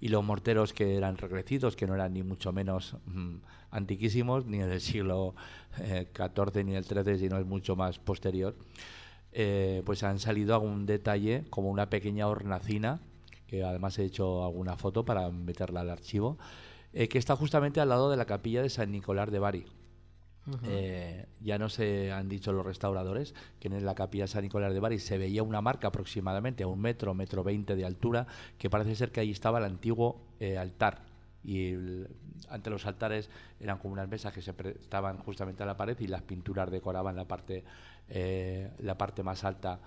y 0.00 0.08
los 0.08 0.24
morteros 0.24 0.72
que 0.72 0.96
eran 0.96 1.16
regrecidos, 1.16 1.76
que 1.76 1.86
no 1.86 1.94
eran 1.94 2.12
ni 2.12 2.22
mucho 2.22 2.52
menos 2.52 2.96
mm, 3.06 3.36
antiquísimos, 3.70 4.46
ni 4.46 4.58
del 4.58 4.80
siglo 4.80 5.34
XIV 5.76 6.56
eh, 6.56 6.64
ni 6.64 6.72
del 6.72 6.84
XIII, 6.84 7.18
sino 7.18 7.38
es 7.38 7.46
mucho 7.46 7.76
más 7.76 7.98
posterior, 7.98 8.54
eh, 9.32 9.82
pues 9.84 10.02
han 10.02 10.18
salido 10.18 10.54
algún 10.54 10.86
detalle, 10.86 11.44
como 11.50 11.70
una 11.70 11.90
pequeña 11.90 12.28
hornacina, 12.28 13.00
que 13.46 13.64
además 13.64 13.98
he 13.98 14.04
hecho 14.04 14.44
alguna 14.44 14.76
foto 14.76 15.04
para 15.04 15.30
meterla 15.30 15.80
al 15.80 15.90
archivo, 15.90 16.38
eh, 16.92 17.08
que 17.08 17.18
está 17.18 17.34
justamente 17.36 17.80
al 17.80 17.88
lado 17.88 18.10
de 18.10 18.16
la 18.16 18.24
capilla 18.24 18.62
de 18.62 18.70
San 18.70 18.92
Nicolás 18.92 19.30
de 19.30 19.38
Bari. 19.38 19.66
Eh, 20.64 21.26
ya 21.40 21.58
no 21.58 21.68
se 21.68 22.12
han 22.12 22.28
dicho 22.28 22.52
los 22.52 22.64
restauradores 22.64 23.34
que 23.60 23.68
en 23.68 23.84
la 23.84 23.94
capilla 23.94 24.26
San 24.26 24.42
Nicolás 24.42 24.72
de 24.72 24.80
Bari 24.80 24.98
se 24.98 25.18
veía 25.18 25.42
una 25.42 25.60
marca 25.60 25.88
aproximadamente 25.88 26.64
a 26.64 26.66
un 26.66 26.80
metro, 26.80 27.14
metro 27.14 27.42
veinte 27.44 27.76
de 27.76 27.84
altura, 27.84 28.26
que 28.58 28.70
parece 28.70 28.94
ser 28.94 29.12
que 29.12 29.20
ahí 29.20 29.30
estaba 29.30 29.58
el 29.58 29.64
antiguo 29.64 30.20
eh, 30.40 30.58
altar. 30.58 31.02
Y 31.44 31.74
ante 32.48 32.70
los 32.70 32.84
altares 32.86 33.30
eran 33.60 33.78
como 33.78 33.94
unas 33.94 34.08
mesas 34.08 34.32
que 34.32 34.42
se 34.42 34.54
estaban 34.80 35.18
justamente 35.18 35.62
a 35.62 35.66
la 35.66 35.76
pared 35.76 35.98
y 36.00 36.06
las 36.06 36.22
pinturas 36.22 36.70
decoraban 36.70 37.16
la 37.16 37.26
parte, 37.26 37.64
eh, 38.08 38.70
la 38.80 38.98
parte 38.98 39.22
más 39.22 39.44
alta 39.44 39.80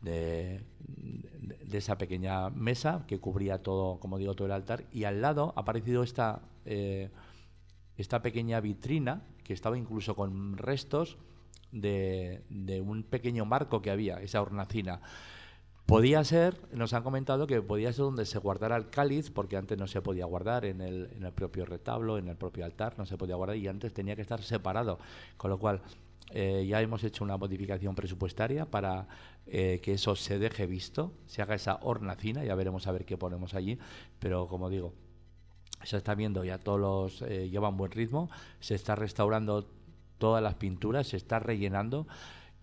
de, 0.00 0.62
de, 0.78 1.78
esa 1.78 1.98
pequeña 1.98 2.50
mesa 2.50 3.04
que 3.06 3.18
cubría 3.18 3.62
todo, 3.62 3.98
como 4.00 4.18
digo, 4.18 4.34
todo 4.34 4.46
el 4.46 4.52
altar. 4.52 4.84
Y 4.92 5.04
al 5.04 5.20
lado 5.20 5.52
ha 5.56 5.60
aparecido 5.60 6.02
esta 6.02 6.40
esta 7.96 8.22
pequeña 8.22 8.60
vitrina 8.60 9.22
que 9.44 9.52
estaba 9.52 9.78
incluso 9.78 10.14
con 10.14 10.56
restos 10.56 11.18
de, 11.72 12.42
un 12.84 13.02
pequeño 13.02 13.44
marco 13.44 13.82
que 13.82 13.90
había, 13.90 14.20
esa 14.20 14.42
hornacina. 14.42 15.00
Podía 15.86 16.22
ser, 16.24 16.56
nos 16.72 16.92
han 16.94 17.02
comentado 17.02 17.46
que 17.46 17.60
podía 17.60 17.92
ser 17.92 18.04
donde 18.04 18.24
se 18.24 18.38
guardara 18.38 18.76
el 18.76 18.88
cáliz, 18.88 19.30
porque 19.30 19.56
antes 19.56 19.76
no 19.76 19.86
se 19.86 20.00
podía 20.00 20.26
guardar 20.26 20.64
en 20.64 20.80
el, 20.80 21.10
en 21.16 21.24
el 21.24 21.32
propio 21.32 21.66
retablo, 21.66 22.18
en 22.18 22.28
el 22.28 22.36
propio 22.36 22.64
altar, 22.64 22.94
no 22.98 23.04
se 23.04 23.18
podía 23.18 23.34
guardar 23.34 23.56
y 23.56 23.66
antes 23.66 23.92
tenía 23.92 24.14
que 24.14 24.22
estar 24.22 24.42
separado. 24.42 24.98
Con 25.36 25.50
lo 25.50 25.58
cual, 25.58 25.82
eh, 26.34 26.64
ya 26.66 26.80
hemos 26.80 27.04
hecho 27.04 27.24
una 27.24 27.36
modificación 27.36 27.94
presupuestaria 27.94 28.64
para 28.64 29.06
eh, 29.46 29.80
que 29.82 29.94
eso 29.94 30.16
se 30.16 30.38
deje 30.38 30.66
visto, 30.66 31.12
se 31.26 31.42
haga 31.42 31.54
esa 31.54 31.78
hornacina, 31.82 32.42
ya 32.42 32.54
veremos 32.54 32.86
a 32.86 32.92
ver 32.92 33.04
qué 33.04 33.18
ponemos 33.18 33.54
allí, 33.54 33.78
pero 34.18 34.46
como 34.46 34.70
digo, 34.70 34.94
se 35.84 35.96
está 35.96 36.14
viendo 36.14 36.44
ya 36.44 36.58
todos 36.58 36.80
los 36.80 37.22
eh, 37.22 37.48
llevan 37.48 37.76
buen 37.76 37.90
ritmo, 37.90 38.30
se 38.60 38.74
está 38.74 38.94
restaurando 38.94 39.68
todas 40.18 40.42
las 40.42 40.54
pinturas, 40.54 41.08
se 41.08 41.16
está 41.16 41.38
rellenando 41.38 42.06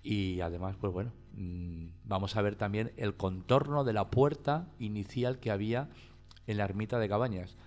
y 0.02 0.42
además, 0.42 0.76
pues 0.80 0.94
bueno, 0.94 1.12
mm, 1.34 1.88
vamos 2.06 2.36
a 2.36 2.42
ver 2.42 2.56
también 2.56 2.92
el 2.98 3.16
contorno 3.16 3.84
de 3.84 3.94
la 3.94 4.10
puerta 4.10 4.68
inicial 4.80 5.40
que 5.40 5.52
había 5.52 5.90
en 6.48 6.58
la 6.58 6.64
ermita 6.64 7.00
de 7.00 7.10
Cabañas. 7.10 7.58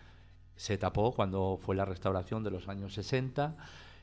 Se 0.57 0.79
tapó 0.79 1.13
cuando 1.13 1.59
fue 1.61 1.77
la 1.77 1.85
restauración 1.85 2.43
de 2.45 2.51
los 2.51 2.69
años 2.69 2.95
60 2.95 3.57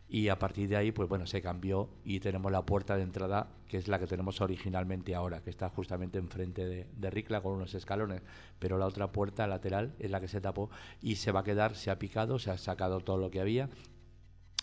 y 0.09 0.29
a 0.29 0.39
partir 0.39 0.67
de 0.67 0.75
ahí, 0.75 0.91
pues 0.91 1.07
bueno, 1.07 1.27
se 1.27 1.39
cambió 1.39 1.89
y 2.03 2.19
tenemos 2.19 2.51
la 2.51 2.65
puerta 2.65 2.97
de 2.97 3.03
entrada, 3.03 3.47
que 3.67 3.77
es 3.77 3.87
la 3.87 3.99
que 3.99 4.07
tenemos 4.07 4.41
originalmente 4.41 5.13
ahora, 5.13 5.43
que 5.43 5.51
está 5.51 5.69
justamente 5.69 6.17
enfrente 6.17 6.65
de, 6.65 6.87
de 6.91 7.09
Ricla 7.11 7.41
con 7.41 7.53
unos 7.53 7.75
escalones, 7.75 8.23
pero 8.57 8.79
la 8.79 8.87
otra 8.87 9.11
puerta 9.11 9.45
lateral 9.45 9.93
es 9.99 10.09
la 10.09 10.19
que 10.19 10.27
se 10.27 10.41
tapó 10.41 10.71
y 10.99 11.17
se 11.17 11.31
va 11.31 11.41
a 11.41 11.43
quedar, 11.43 11.75
se 11.75 11.91
ha 11.91 11.99
picado, 11.99 12.39
se 12.39 12.49
ha 12.49 12.57
sacado 12.57 13.01
todo 13.01 13.17
lo 13.17 13.29
que 13.29 13.39
había 13.39 13.69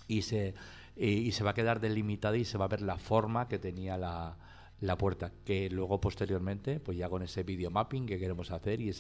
y 0.09 0.23
se, 0.23 0.55
y 0.97 1.31
se 1.31 1.45
va 1.45 1.51
a 1.51 1.55
quedar 1.55 1.79
delimitada 1.79 2.37
y 2.37 2.45
se 2.45 2.59
va 2.59 2.65
a 2.65 2.69
ver 2.69 2.83
la 2.83 2.97
forma 2.97 3.47
que 3.47 3.61
tenía 3.61 3.97
la, 3.97 4.37
la 4.81 4.99
puerta, 4.99 5.33
que 5.45 5.71
luego 5.71 6.01
posteriormente, 6.01 6.81
pues 6.81 6.99
ya 6.99 7.09
con 7.09 7.23
ese 7.23 7.43
video 7.43 7.71
mapping 7.71 8.07
que 8.07 8.19
queremos 8.19 8.51
hacer 8.51 8.81
y 8.81 8.93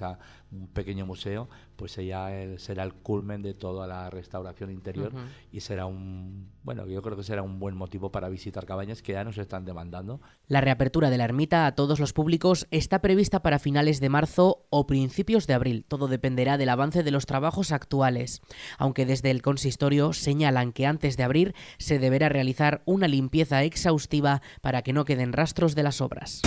un 0.52 0.68
pequeño 0.68 1.04
museo, 1.04 1.48
pues 1.76 1.96
ya 1.96 2.30
será 2.56 2.82
el 2.82 2.94
culmen 2.94 3.42
de 3.42 3.54
toda 3.54 3.86
la 3.86 4.08
restauración 4.08 4.70
interior 4.70 5.12
y 5.52 5.60
será 5.60 5.86
un, 5.86 6.50
bueno, 6.62 6.86
yo 6.86 7.02
creo 7.02 7.16
que 7.16 7.22
será 7.22 7.42
un 7.42 7.58
buen 7.58 7.76
motivo 7.76 8.10
para 8.10 8.28
visitar 8.28 8.64
cabañas 8.64 9.02
que 9.02 9.12
ya 9.12 9.24
nos 9.24 9.38
están 9.38 9.64
demandando. 9.64 10.20
La 10.48 10.60
reapertura 10.60 11.10
de 11.10 11.18
la 11.18 11.24
ermita 11.24 11.66
a 11.66 11.74
todos 11.74 12.00
los 12.00 12.12
públicos 12.12 12.66
está 12.70 13.00
prevista 13.02 13.42
para 13.42 13.58
finales 13.58 14.00
de 14.00 14.08
marzo 14.08 14.66
o 14.70 14.86
principios 14.86 15.46
de 15.46 15.54
abril. 15.54 15.84
Todo 15.86 16.08
dependerá 16.08 16.56
del 16.56 16.70
avance 16.70 17.02
de 17.02 17.10
los 17.10 17.26
trabajos 17.26 17.72
actuales, 17.72 18.40
aunque 18.78 19.04
desde 19.04 19.30
el 19.30 19.42
consistorio 19.42 20.12
señalan 20.12 20.72
que 20.72 20.86
antes 20.86 21.16
de 21.16 21.22
abrir 21.22 21.54
se 21.78 21.98
deberá 21.98 22.28
realizar 22.28 22.82
una 22.86 23.08
limpieza 23.08 23.62
exhaustiva 23.62 24.40
para 24.62 24.82
que 24.82 24.92
no 24.92 25.04
queden 25.04 25.32
rastros 25.32 25.65
de 25.74 25.82
las 25.82 26.00
obras. 26.00 26.42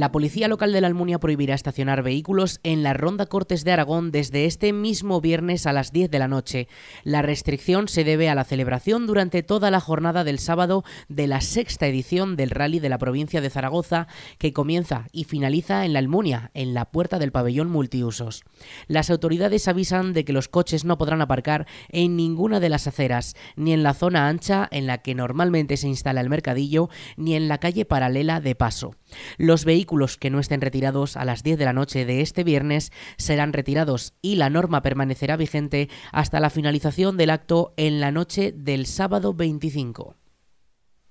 La 0.00 0.12
policía 0.12 0.48
local 0.48 0.72
de 0.72 0.80
la 0.80 0.86
Almunia 0.86 1.20
prohibirá 1.20 1.54
estacionar 1.54 2.02
vehículos 2.02 2.58
en 2.62 2.82
la 2.82 2.94
Ronda 2.94 3.26
Cortes 3.26 3.64
de 3.64 3.72
Aragón 3.72 4.12
desde 4.12 4.46
este 4.46 4.72
mismo 4.72 5.20
viernes 5.20 5.66
a 5.66 5.74
las 5.74 5.92
10 5.92 6.10
de 6.10 6.18
la 6.18 6.26
noche. 6.26 6.68
La 7.04 7.20
restricción 7.20 7.86
se 7.86 8.02
debe 8.02 8.30
a 8.30 8.34
la 8.34 8.44
celebración 8.44 9.06
durante 9.06 9.42
toda 9.42 9.70
la 9.70 9.78
jornada 9.78 10.24
del 10.24 10.38
sábado 10.38 10.84
de 11.10 11.26
la 11.26 11.42
sexta 11.42 11.86
edición 11.86 12.36
del 12.36 12.48
rally 12.48 12.78
de 12.78 12.88
la 12.88 12.96
provincia 12.96 13.42
de 13.42 13.50
Zaragoza, 13.50 14.06
que 14.38 14.54
comienza 14.54 15.04
y 15.12 15.24
finaliza 15.24 15.84
en 15.84 15.92
la 15.92 15.98
Almunia, 15.98 16.50
en 16.54 16.72
la 16.72 16.86
puerta 16.86 17.18
del 17.18 17.30
pabellón 17.30 17.68
multiusos. 17.68 18.44
Las 18.88 19.10
autoridades 19.10 19.68
avisan 19.68 20.14
de 20.14 20.24
que 20.24 20.32
los 20.32 20.48
coches 20.48 20.86
no 20.86 20.96
podrán 20.96 21.20
aparcar 21.20 21.66
en 21.90 22.16
ninguna 22.16 22.58
de 22.58 22.70
las 22.70 22.86
aceras, 22.86 23.36
ni 23.54 23.74
en 23.74 23.82
la 23.82 23.92
zona 23.92 24.28
ancha 24.28 24.66
en 24.70 24.86
la 24.86 25.02
que 25.02 25.14
normalmente 25.14 25.76
se 25.76 25.88
instala 25.88 26.22
el 26.22 26.30
mercadillo, 26.30 26.88
ni 27.18 27.34
en 27.34 27.48
la 27.48 27.58
calle 27.58 27.84
paralela 27.84 28.40
de 28.40 28.54
paso. 28.54 28.94
Los 29.36 29.66
que 29.90 30.30
no 30.30 30.38
estén 30.38 30.60
retirados 30.60 31.16
a 31.16 31.24
las 31.24 31.42
10 31.42 31.58
de 31.58 31.64
la 31.64 31.72
noche 31.72 32.04
de 32.04 32.20
este 32.20 32.44
viernes 32.44 32.92
serán 33.16 33.52
retirados 33.52 34.14
y 34.22 34.36
la 34.36 34.48
norma 34.48 34.82
permanecerá 34.82 35.36
vigente 35.36 35.88
hasta 36.12 36.38
la 36.38 36.50
finalización 36.50 37.16
del 37.16 37.30
acto 37.30 37.74
en 37.76 37.98
la 37.98 38.12
noche 38.12 38.52
del 38.52 38.86
sábado 38.86 39.34
25. 39.34 40.19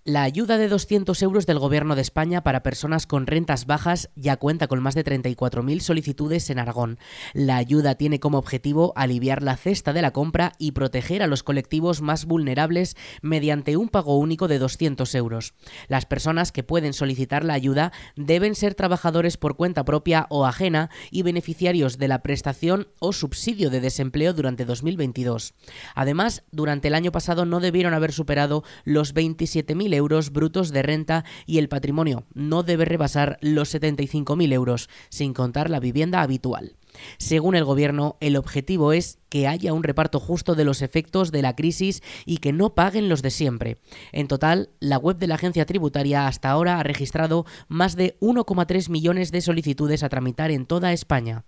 La 0.10 0.24
ayuda 0.24 0.58
de 0.58 0.70
200 0.70 1.22
euros 1.22 1.46
del 1.46 1.60
Gobierno 1.60 1.94
de 1.94 2.02
España 2.02 2.42
para 2.42 2.64
personas 2.64 3.06
con 3.06 3.28
rentas 3.28 3.68
bajas 3.68 4.10
ya 4.16 4.38
cuenta 4.38 4.68
con 4.68 4.82
más 4.82 4.96
de 4.96 5.06
34.000 5.06 5.82
solicitudes 5.82 6.50
en 6.50 6.58
Aragón. 6.58 6.98
La 7.34 7.58
ayuda 7.58 7.94
tiene 7.94 8.20
como 8.20 8.40
objetivo 8.40 8.92
aliviar 8.96 9.44
la 9.44 9.56
cesta 9.56 9.94
de 9.94 10.02
la 10.02 10.10
compra 10.10 10.54
y 10.58 10.72
proteger 10.72 11.22
a 11.22 11.28
los 11.28 11.44
colectivos 11.44 12.02
más 12.02 12.26
vulnerables 12.26 12.98
mediante 13.22 13.78
un 13.78 13.88
pago 13.88 14.18
único 14.18 14.48
de 14.48 14.58
200 14.58 15.14
euros. 15.14 15.54
Las 15.90 16.08
personas 16.08 16.52
que 16.52 16.64
pueden 16.64 16.94
solicitar 16.94 17.44
la 17.44 17.54
ayuda 17.54 17.92
deben 18.16 18.56
ser 18.56 18.74
trabajadores 18.74 19.38
por 19.38 19.58
cuenta 19.58 19.86
propia 19.86 20.26
o 20.32 20.48
ajena 20.48 20.90
y 21.12 21.22
beneficiarios 21.22 22.00
de 22.00 22.08
la 22.08 22.24
prestación 22.24 22.88
o 22.98 23.14
subsidio 23.14 23.70
de 23.70 23.80
desempleo 23.80 24.34
durante 24.34 24.66
2022. 24.66 25.54
Además, 25.94 26.46
durante 26.50 26.88
el 26.88 26.96
año 26.96 27.12
pasado 27.12 27.46
no 27.46 27.60
debieron 27.60 27.94
haber 27.94 28.12
superado 28.12 28.64
los 28.86 29.14
27.000 29.14 29.94
euros 29.94 29.99
brutos 30.02 30.72
de 30.72 30.82
renta 30.82 31.26
y 31.46 31.58
el 31.58 31.70
patrimonio 31.70 32.26
no 32.34 32.64
debe 32.64 32.86
rebasar 32.86 33.38
los 33.42 33.74
75.000 33.74 34.54
euros, 34.54 34.90
sin 35.10 35.34
contar 35.34 35.70
la 35.70 35.80
vivienda 35.80 36.22
habitual. 36.22 36.76
Según 37.18 37.56
el 37.56 37.64
Gobierno, 37.64 38.18
el 38.20 38.36
objetivo 38.36 38.94
es 38.94 39.20
que 39.30 39.48
haya 39.48 39.74
un 39.74 39.84
reparto 39.84 40.20
justo 40.20 40.56
de 40.56 40.66
los 40.66 40.82
efectos 40.82 41.32
de 41.32 41.42
la 41.42 41.56
crisis 41.56 42.02
y 42.26 42.38
que 42.38 42.52
no 42.52 42.74
paguen 42.76 43.10
los 43.10 43.22
de 43.22 43.32
siempre. 43.32 43.78
En 44.12 44.28
total, 44.28 44.70
la 44.80 44.98
web 44.98 45.18
de 45.18 45.28
la 45.28 45.36
agencia 45.36 45.66
tributaria 45.66 46.28
hasta 46.28 46.50
ahora 46.50 46.80
ha 46.80 46.84
registrado 46.84 47.46
más 47.68 47.96
de 47.96 48.18
1,3 48.20 48.90
millones 48.90 49.32
de 49.32 49.42
solicitudes 49.42 50.04
a 50.04 50.10
tramitar 50.10 50.52
en 50.52 50.66
toda 50.66 50.94
España. 50.94 51.46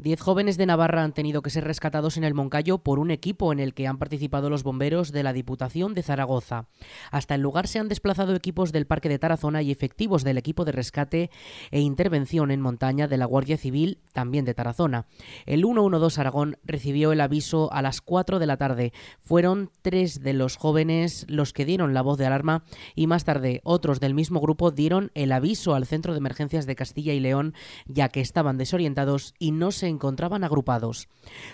Diez 0.00 0.20
jóvenes 0.20 0.56
de 0.56 0.64
Navarra 0.64 1.02
han 1.02 1.12
tenido 1.12 1.42
que 1.42 1.50
ser 1.50 1.64
rescatados 1.64 2.16
en 2.16 2.22
el 2.22 2.32
Moncayo 2.32 2.78
por 2.78 3.00
un 3.00 3.10
equipo 3.10 3.52
en 3.52 3.58
el 3.58 3.74
que 3.74 3.88
han 3.88 3.98
participado 3.98 4.48
los 4.48 4.62
bomberos 4.62 5.10
de 5.10 5.24
la 5.24 5.32
Diputación 5.32 5.92
de 5.92 6.04
Zaragoza. 6.04 6.68
Hasta 7.10 7.34
el 7.34 7.40
lugar 7.40 7.66
se 7.66 7.80
han 7.80 7.88
desplazado 7.88 8.36
equipos 8.36 8.70
del 8.70 8.86
Parque 8.86 9.08
de 9.08 9.18
Tarazona 9.18 9.60
y 9.60 9.72
efectivos 9.72 10.22
del 10.22 10.38
equipo 10.38 10.64
de 10.64 10.70
rescate 10.70 11.30
e 11.72 11.80
intervención 11.80 12.52
en 12.52 12.60
montaña 12.60 13.08
de 13.08 13.16
la 13.16 13.24
Guardia 13.24 13.56
Civil, 13.56 13.98
también 14.12 14.44
de 14.44 14.54
Tarazona. 14.54 15.06
El 15.46 15.64
112 15.64 16.20
Aragón 16.20 16.58
recibió 16.62 17.10
el 17.10 17.20
aviso 17.20 17.72
a 17.72 17.82
las 17.82 18.00
4 18.00 18.38
de 18.38 18.46
la 18.46 18.56
tarde. 18.56 18.92
Fueron 19.20 19.72
tres 19.82 20.22
de 20.22 20.32
los 20.32 20.54
jóvenes 20.54 21.26
los 21.28 21.52
que 21.52 21.64
dieron 21.64 21.92
la 21.92 22.02
voz 22.02 22.18
de 22.18 22.26
alarma 22.26 22.62
y 22.94 23.08
más 23.08 23.24
tarde 23.24 23.62
otros 23.64 23.98
del 23.98 24.14
mismo 24.14 24.38
grupo 24.40 24.70
dieron 24.70 25.10
el 25.14 25.32
aviso 25.32 25.74
al 25.74 25.86
Centro 25.86 26.12
de 26.12 26.18
Emergencias 26.18 26.66
de 26.66 26.76
Castilla 26.76 27.14
y 27.14 27.18
León, 27.18 27.52
ya 27.88 28.10
que 28.10 28.20
estaban 28.20 28.58
desorientados 28.58 29.34
y 29.40 29.50
no 29.50 29.72
se 29.72 29.87
encontraban 29.88 30.44
agrupados. 30.44 31.08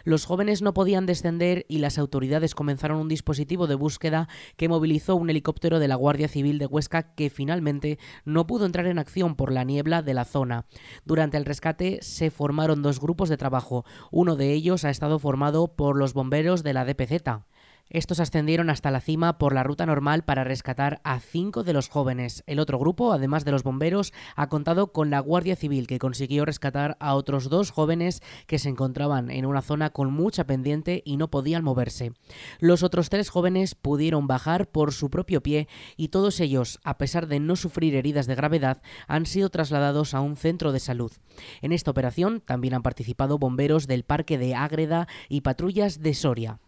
Los 0.04 0.24
jóvenes 0.24 0.62
no 0.62 0.74
podían 0.74 1.06
descender 1.06 1.64
y 1.68 1.78
las 1.78 1.98
autoridades 1.98 2.54
comenzaron 2.54 2.98
un 2.98 3.08
dispositivo 3.08 3.66
de 3.66 3.74
búsqueda 3.74 4.28
que 4.56 4.68
movilizó 4.68 5.16
un 5.16 5.30
helicóptero 5.30 5.78
de 5.78 5.88
la 5.88 5.96
Guardia 5.96 6.28
Civil 6.28 6.58
de 6.58 6.66
Huesca 6.66 7.14
que 7.14 7.30
finalmente 7.30 7.98
no 8.24 8.46
pudo 8.46 8.66
entrar 8.66 8.86
en 8.86 8.98
acción 8.98 9.36
por 9.36 9.52
la 9.52 9.64
niebla 9.64 10.02
de 10.02 10.14
la 10.14 10.24
zona. 10.24 10.66
Durante 11.04 11.36
el 11.36 11.44
rescate 11.44 11.98
se 12.02 12.30
formaron 12.30 12.82
dos 12.82 13.00
grupos 13.00 13.28
de 13.28 13.36
trabajo. 13.36 13.84
Uno 14.10 14.36
de 14.36 14.52
ellos 14.52 14.84
ha 14.84 14.90
estado 14.90 15.18
formado 15.18 15.68
por 15.68 15.96
los 15.96 16.14
bomberos 16.14 16.62
de 16.62 16.72
la 16.72 16.84
DPZ. 16.84 17.44
Estos 17.90 18.18
ascendieron 18.18 18.70
hasta 18.70 18.90
la 18.90 19.00
cima 19.00 19.38
por 19.38 19.54
la 19.54 19.62
ruta 19.62 19.86
normal 19.86 20.24
para 20.24 20.42
rescatar 20.42 21.00
a 21.04 21.20
cinco 21.20 21.64
de 21.64 21.72
los 21.72 21.88
jóvenes. 21.88 22.42
El 22.46 22.58
otro 22.58 22.78
grupo, 22.78 23.12
además 23.12 23.44
de 23.44 23.52
los 23.52 23.62
bomberos, 23.62 24.12
ha 24.36 24.48
contado 24.48 24.92
con 24.92 25.10
la 25.10 25.20
Guardia 25.20 25.54
Civil, 25.54 25.86
que 25.86 25.98
consiguió 25.98 26.44
rescatar 26.44 26.96
a 26.98 27.14
otros 27.14 27.50
dos 27.50 27.70
jóvenes 27.70 28.22
que 28.46 28.58
se 28.58 28.70
encontraban 28.70 29.30
en 29.30 29.46
una 29.46 29.62
zona 29.62 29.90
con 29.90 30.12
mucha 30.12 30.44
pendiente 30.44 31.02
y 31.04 31.18
no 31.18 31.30
podían 31.30 31.62
moverse. 31.62 32.12
Los 32.58 32.82
otros 32.82 33.10
tres 33.10 33.28
jóvenes 33.28 33.74
pudieron 33.74 34.26
bajar 34.26 34.66
por 34.66 34.92
su 34.92 35.10
propio 35.10 35.42
pie 35.42 35.68
y 35.96 36.08
todos 36.08 36.40
ellos, 36.40 36.80
a 36.84 36.98
pesar 36.98 37.26
de 37.26 37.38
no 37.38 37.54
sufrir 37.54 37.94
heridas 37.94 38.26
de 38.26 38.34
gravedad, 38.34 38.82
han 39.06 39.26
sido 39.26 39.50
trasladados 39.50 40.14
a 40.14 40.20
un 40.20 40.36
centro 40.36 40.72
de 40.72 40.80
salud. 40.80 41.12
En 41.60 41.72
esta 41.72 41.90
operación 41.90 42.40
también 42.40 42.74
han 42.74 42.82
participado 42.82 43.38
bomberos 43.38 43.86
del 43.86 44.04
Parque 44.04 44.38
de 44.38 44.54
Ágreda 44.54 45.06
y 45.28 45.42
patrullas 45.42 46.00
de 46.00 46.14
Soria. 46.14 46.60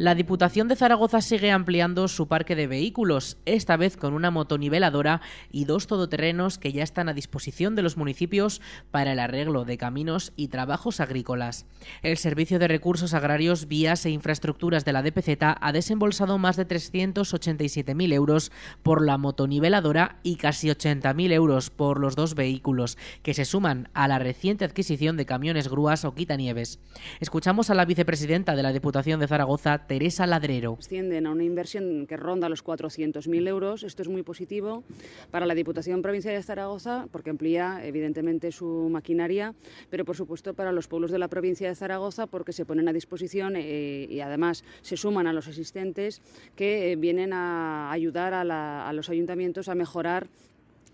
La 0.00 0.14
Diputación 0.14 0.66
de 0.66 0.76
Zaragoza 0.76 1.20
sigue 1.20 1.50
ampliando 1.50 2.08
su 2.08 2.26
parque 2.26 2.56
de 2.56 2.66
vehículos, 2.66 3.36
esta 3.44 3.76
vez 3.76 3.98
con 3.98 4.14
una 4.14 4.30
motoniveladora 4.30 5.20
y 5.52 5.66
dos 5.66 5.86
todoterrenos 5.86 6.56
que 6.56 6.72
ya 6.72 6.82
están 6.82 7.10
a 7.10 7.12
disposición 7.12 7.76
de 7.76 7.82
los 7.82 7.98
municipios 7.98 8.62
para 8.90 9.12
el 9.12 9.18
arreglo 9.18 9.66
de 9.66 9.76
caminos 9.76 10.32
y 10.36 10.48
trabajos 10.48 11.00
agrícolas. 11.00 11.66
El 12.00 12.16
Servicio 12.16 12.58
de 12.58 12.66
Recursos 12.66 13.12
Agrarios, 13.12 13.68
Vías 13.68 14.06
e 14.06 14.10
Infraestructuras 14.10 14.86
de 14.86 14.94
la 14.94 15.02
DPZ 15.02 15.36
ha 15.60 15.72
desembolsado 15.72 16.38
más 16.38 16.56
de 16.56 16.66
387.000 16.66 18.14
euros 18.14 18.52
por 18.82 19.04
la 19.04 19.18
motoniveladora 19.18 20.16
y 20.22 20.36
casi 20.36 20.68
80.000 20.68 21.30
euros 21.32 21.68
por 21.68 22.00
los 22.00 22.16
dos 22.16 22.34
vehículos, 22.34 22.96
que 23.22 23.34
se 23.34 23.44
suman 23.44 23.90
a 23.92 24.08
la 24.08 24.18
reciente 24.18 24.64
adquisición 24.64 25.18
de 25.18 25.26
camiones 25.26 25.68
grúas 25.68 26.06
o 26.06 26.14
quitanieves. 26.14 26.80
Escuchamos 27.20 27.68
a 27.68 27.74
la 27.74 27.84
vicepresidenta 27.84 28.56
de 28.56 28.62
la 28.62 28.72
Diputación 28.72 29.20
de 29.20 29.28
Zaragoza, 29.28 29.89
Teresa 29.90 30.24
Ladrero. 30.24 30.76
Ascienden 30.78 31.26
a 31.26 31.32
una 31.32 31.42
inversión 31.42 32.06
que 32.06 32.16
ronda 32.16 32.48
los 32.48 32.62
400.000 32.62 33.48
euros. 33.48 33.82
Esto 33.82 34.02
es 34.02 34.08
muy 34.08 34.22
positivo 34.22 34.84
para 35.32 35.46
la 35.46 35.54
Diputación 35.56 36.00
Provincial 36.00 36.32
de 36.36 36.44
Zaragoza 36.44 37.08
porque 37.10 37.30
amplía 37.30 37.84
evidentemente 37.84 38.52
su 38.52 38.88
maquinaria, 38.88 39.52
pero 39.90 40.04
por 40.04 40.14
supuesto 40.14 40.54
para 40.54 40.70
los 40.70 40.86
pueblos 40.86 41.10
de 41.10 41.18
la 41.18 41.26
provincia 41.26 41.68
de 41.68 41.74
Zaragoza 41.74 42.28
porque 42.28 42.52
se 42.52 42.64
ponen 42.64 42.88
a 42.88 42.92
disposición 42.92 43.56
eh, 43.56 44.06
y 44.08 44.20
además 44.20 44.62
se 44.80 44.96
suman 44.96 45.26
a 45.26 45.32
los 45.32 45.48
asistentes 45.48 46.22
que 46.54 46.92
eh, 46.92 46.94
vienen 46.94 47.32
a 47.32 47.90
ayudar 47.90 48.32
a 48.32 48.92
los 48.92 49.10
ayuntamientos 49.10 49.68
a 49.68 49.74
mejorar 49.74 50.28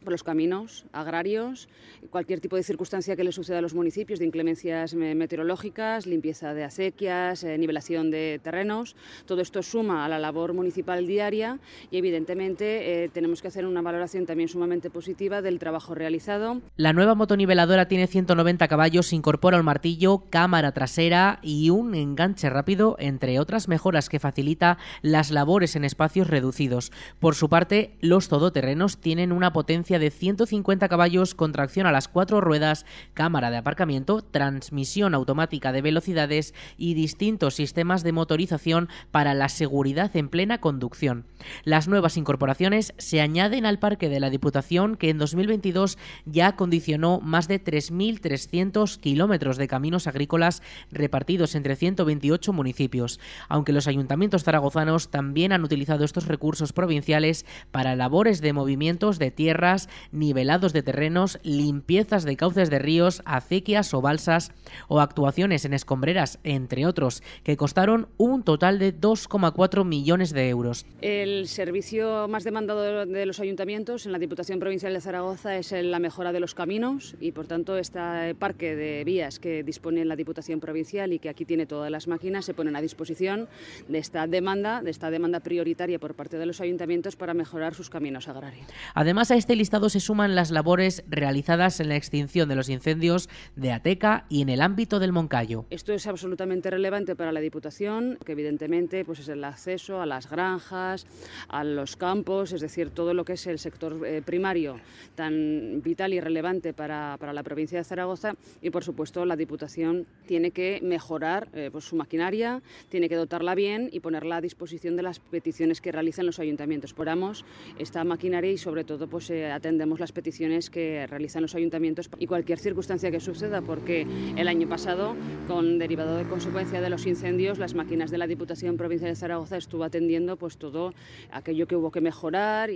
por 0.02 0.12
los 0.12 0.22
caminos 0.22 0.84
agrarios, 0.92 1.68
cualquier 2.10 2.40
tipo 2.40 2.56
de 2.56 2.62
circunstancia 2.62 3.16
que 3.16 3.24
le 3.24 3.32
suceda 3.32 3.58
a 3.58 3.60
los 3.60 3.74
municipios, 3.74 4.18
de 4.18 4.24
inclemencias 4.24 4.94
meteorológicas, 4.94 6.06
limpieza 6.06 6.54
de 6.54 6.64
acequias, 6.64 7.42
eh, 7.44 7.58
nivelación 7.58 8.10
de 8.10 8.40
terrenos. 8.42 8.96
Todo 9.26 9.40
esto 9.40 9.62
suma 9.62 10.04
a 10.04 10.08
la 10.08 10.18
labor 10.18 10.54
municipal 10.54 11.06
diaria 11.06 11.58
y 11.90 11.98
evidentemente 11.98 13.04
eh, 13.04 13.08
tenemos 13.08 13.42
que 13.42 13.48
hacer 13.48 13.66
una 13.66 13.82
valoración 13.82 14.26
también 14.26 14.48
sumamente 14.48 14.90
positiva 14.90 15.42
del 15.42 15.58
trabajo 15.58 15.94
realizado. 15.94 16.60
La 16.76 16.92
nueva 16.92 17.14
motoniveladora 17.14 17.88
tiene 17.88 18.06
190 18.06 18.68
caballos, 18.68 19.12
incorpora 19.12 19.58
un 19.58 19.64
martillo, 19.64 20.24
cámara 20.30 20.72
trasera 20.72 21.40
y 21.42 21.70
un 21.70 21.94
enganche 21.94 22.50
rápido, 22.50 22.96
entre 22.98 23.40
otras 23.40 23.68
mejoras 23.68 24.08
que 24.08 24.20
facilita 24.20 24.78
las 25.02 25.30
labores 25.30 25.76
en 25.76 25.84
espacios 25.84 26.28
reducidos. 26.28 26.92
Por 27.18 27.34
su 27.34 27.48
parte, 27.48 27.96
los 28.00 28.28
todoterrenos 28.28 28.98
tienen 28.98 29.32
una 29.32 29.52
potencia 29.52 29.85
de 29.86 30.10
150 30.10 30.88
caballos 30.88 31.34
con 31.36 31.52
tracción 31.52 31.86
a 31.86 31.92
las 31.92 32.08
cuatro 32.08 32.40
ruedas, 32.40 32.84
cámara 33.14 33.50
de 33.52 33.56
aparcamiento, 33.56 34.20
transmisión 34.20 35.14
automática 35.14 35.70
de 35.70 35.80
velocidades 35.80 36.54
y 36.76 36.94
distintos 36.94 37.54
sistemas 37.54 38.02
de 38.02 38.10
motorización 38.10 38.88
para 39.12 39.32
la 39.32 39.48
seguridad 39.48 40.14
en 40.16 40.28
plena 40.28 40.58
conducción. 40.58 41.24
Las 41.64 41.86
nuevas 41.86 42.16
incorporaciones 42.16 42.94
se 42.98 43.20
añaden 43.20 43.64
al 43.64 43.78
parque 43.78 44.08
de 44.08 44.18
la 44.18 44.28
Diputación 44.28 44.96
que 44.96 45.10
en 45.10 45.18
2022 45.18 45.98
ya 46.24 46.48
acondicionó 46.48 47.20
más 47.20 47.46
de 47.46 47.62
3.300 47.62 48.98
kilómetros 48.98 49.56
de 49.56 49.68
caminos 49.68 50.08
agrícolas 50.08 50.62
repartidos 50.90 51.54
entre 51.54 51.76
128 51.76 52.52
municipios, 52.52 53.20
aunque 53.48 53.72
los 53.72 53.86
ayuntamientos 53.86 54.42
zaragozanos 54.42 55.10
también 55.10 55.52
han 55.52 55.62
utilizado 55.62 56.04
estos 56.04 56.26
recursos 56.26 56.72
provinciales 56.72 57.46
para 57.70 57.94
labores 57.94 58.40
de 58.40 58.52
movimientos 58.52 59.18
de 59.18 59.30
tierras, 59.76 59.88
nivelados 60.12 60.73
de 60.73 60.83
terrenos, 60.83 61.38
limpiezas 61.42 62.25
de 62.25 62.37
cauces 62.37 62.71
de 62.71 62.78
ríos, 62.78 63.23
acequias 63.25 63.92
o 63.95 64.00
balsas 64.00 64.52
o 64.88 65.00
actuaciones 65.00 65.64
en 65.64 65.75
escombreras, 65.75 66.38
entre 66.45 66.87
otros, 66.87 67.23
que 67.42 67.56
costaron 67.56 68.09
un 68.16 68.42
total 68.42 68.78
de 68.78 68.95
2,4 68.95 69.84
millones 69.84 70.32
de 70.32 70.49
euros. 70.49 70.86
El 71.00 71.49
servicio 71.49 72.28
más 72.28 72.45
demandado 72.45 73.06
de 73.06 73.26
los 73.26 73.41
ayuntamientos 73.41 74.06
en 74.06 74.12
la 74.12 74.19
Diputación 74.19 74.58
Provincial 74.58 74.93
de 74.93 75.00
Zaragoza 75.00 75.56
es 75.56 75.73
la 75.73 75.99
mejora 75.99 76.32
de 76.32 76.41
los 76.41 76.54
caminos 76.54 77.17
y, 77.21 77.32
por 77.32 77.47
tanto, 77.47 77.76
este 77.76 78.34
parque 78.39 78.76
de 78.76 79.04
vías 79.04 79.39
que 79.39 79.62
dispone 79.62 80.04
la 80.04 80.17
Diputación 80.17 80.60
Provincial 80.60 81.12
y 81.12 81.19
que 81.19 81.28
aquí 81.28 81.45
tiene 81.45 81.67
todas 81.67 81.91
las 81.91 82.08
máquinas 82.08 82.45
se 82.45 82.54
ponen 82.54 82.76
a 82.76 82.80
disposición 82.80 83.49
de 83.89 83.99
esta 83.99 84.26
demanda, 84.26 84.82
de 84.82 84.91
esta 84.91 85.10
demanda 85.10 85.41
prioritaria 85.41 85.99
por 85.99 86.15
parte 86.15 86.39
de 86.39 86.47
los 86.47 86.60
ayuntamientos 86.60 87.17
para 87.17 87.34
mejorar 87.34 87.75
sus 87.75 87.91
caminos 87.91 88.28
agrarios. 88.28 88.67
Además, 88.95 89.30
a 89.30 89.36
este 89.36 89.56
listado 89.66 89.88
se 89.88 89.98
suman 89.98 90.36
las 90.36 90.52
labores 90.52 91.02
realizadas 91.08 91.80
en 91.80 91.88
la 91.88 91.96
extinción 91.96 92.48
de 92.48 92.54
los 92.54 92.68
incendios 92.68 93.28
de 93.56 93.72
Ateca 93.72 94.24
y 94.28 94.42
en 94.42 94.48
el 94.48 94.62
ámbito 94.62 95.00
del 95.00 95.10
Moncayo. 95.10 95.64
Esto 95.70 95.92
es 95.92 96.06
absolutamente 96.06 96.70
relevante 96.70 97.16
para 97.16 97.32
la 97.32 97.40
Diputación, 97.40 98.16
que 98.24 98.30
evidentemente 98.30 99.04
pues 99.04 99.18
es 99.18 99.28
el 99.28 99.42
acceso 99.42 100.00
a 100.00 100.06
las 100.06 100.30
granjas, 100.30 101.04
a 101.48 101.64
los 101.64 101.96
campos, 101.96 102.52
es 102.52 102.60
decir, 102.60 102.90
todo 102.90 103.12
lo 103.12 103.24
que 103.24 103.32
es 103.32 103.44
el 103.48 103.58
sector 103.58 104.06
eh, 104.06 104.22
primario 104.24 104.78
tan 105.16 105.82
vital 105.82 106.14
y 106.14 106.20
relevante 106.20 106.72
para, 106.72 107.16
para, 107.18 107.32
la 107.32 107.42
provincia 107.42 107.76
de 107.76 107.82
Zaragoza 107.82 108.34
y 108.62 108.70
por 108.70 108.84
supuesto 108.84 109.24
la 109.24 109.34
Diputación 109.34 110.06
tiene 110.26 110.52
que 110.52 110.78
mejorar 110.80 111.48
eh, 111.54 111.70
pues, 111.72 111.86
su 111.86 111.96
maquinaria, 111.96 112.62
tiene 112.88 113.08
que 113.08 113.16
dotarla 113.16 113.56
bien 113.56 113.88
y 113.90 113.98
ponerla 113.98 114.36
a 114.36 114.40
disposición 114.40 114.94
de 114.94 115.02
las 115.02 115.18
peticiones 115.18 115.80
que 115.80 115.90
realizan 115.90 116.24
los 116.24 116.38
ayuntamientos. 116.38 116.94
Poramos 116.94 117.44
esta 117.80 118.04
maquinaria 118.04 118.52
y 118.52 118.58
sobre 118.58 118.84
todo 118.84 119.08
pues 119.08 119.28
eh, 119.30 119.55
atendemos 119.56 120.00
las 120.00 120.12
peticiones 120.12 120.71
que 120.71 121.06
realizan 121.06 121.42
los 121.42 121.54
ayuntamientos 121.54 122.08
y 122.19 122.26
cualquier 122.26 122.58
circunstancia 122.58 123.10
que 123.10 123.21
suceda, 123.21 123.62
porque 123.62 124.06
el 124.36 124.49
año 124.49 124.69
pasado, 124.69 125.16
con 125.49 125.78
derivado 125.78 126.16
de 126.16 126.25
consecuencia 126.25 126.80
de 126.80 126.90
los 126.90 127.06
incendios, 127.06 127.58
las 127.58 127.75
máquinas 127.75 128.10
de 128.10 128.19
la 128.19 128.26
Diputación 128.26 128.76
Provincial 128.76 129.10
de 129.10 129.16
Zaragoza 129.16 129.56
estuvo 129.56 129.84
atendiendo 129.84 130.36
pues 130.36 130.56
todo 130.56 130.95
aquello 131.30 131.66
que 131.66 131.76
hubo 131.76 131.90
que 131.90 132.00
mejorar. 132.00 132.71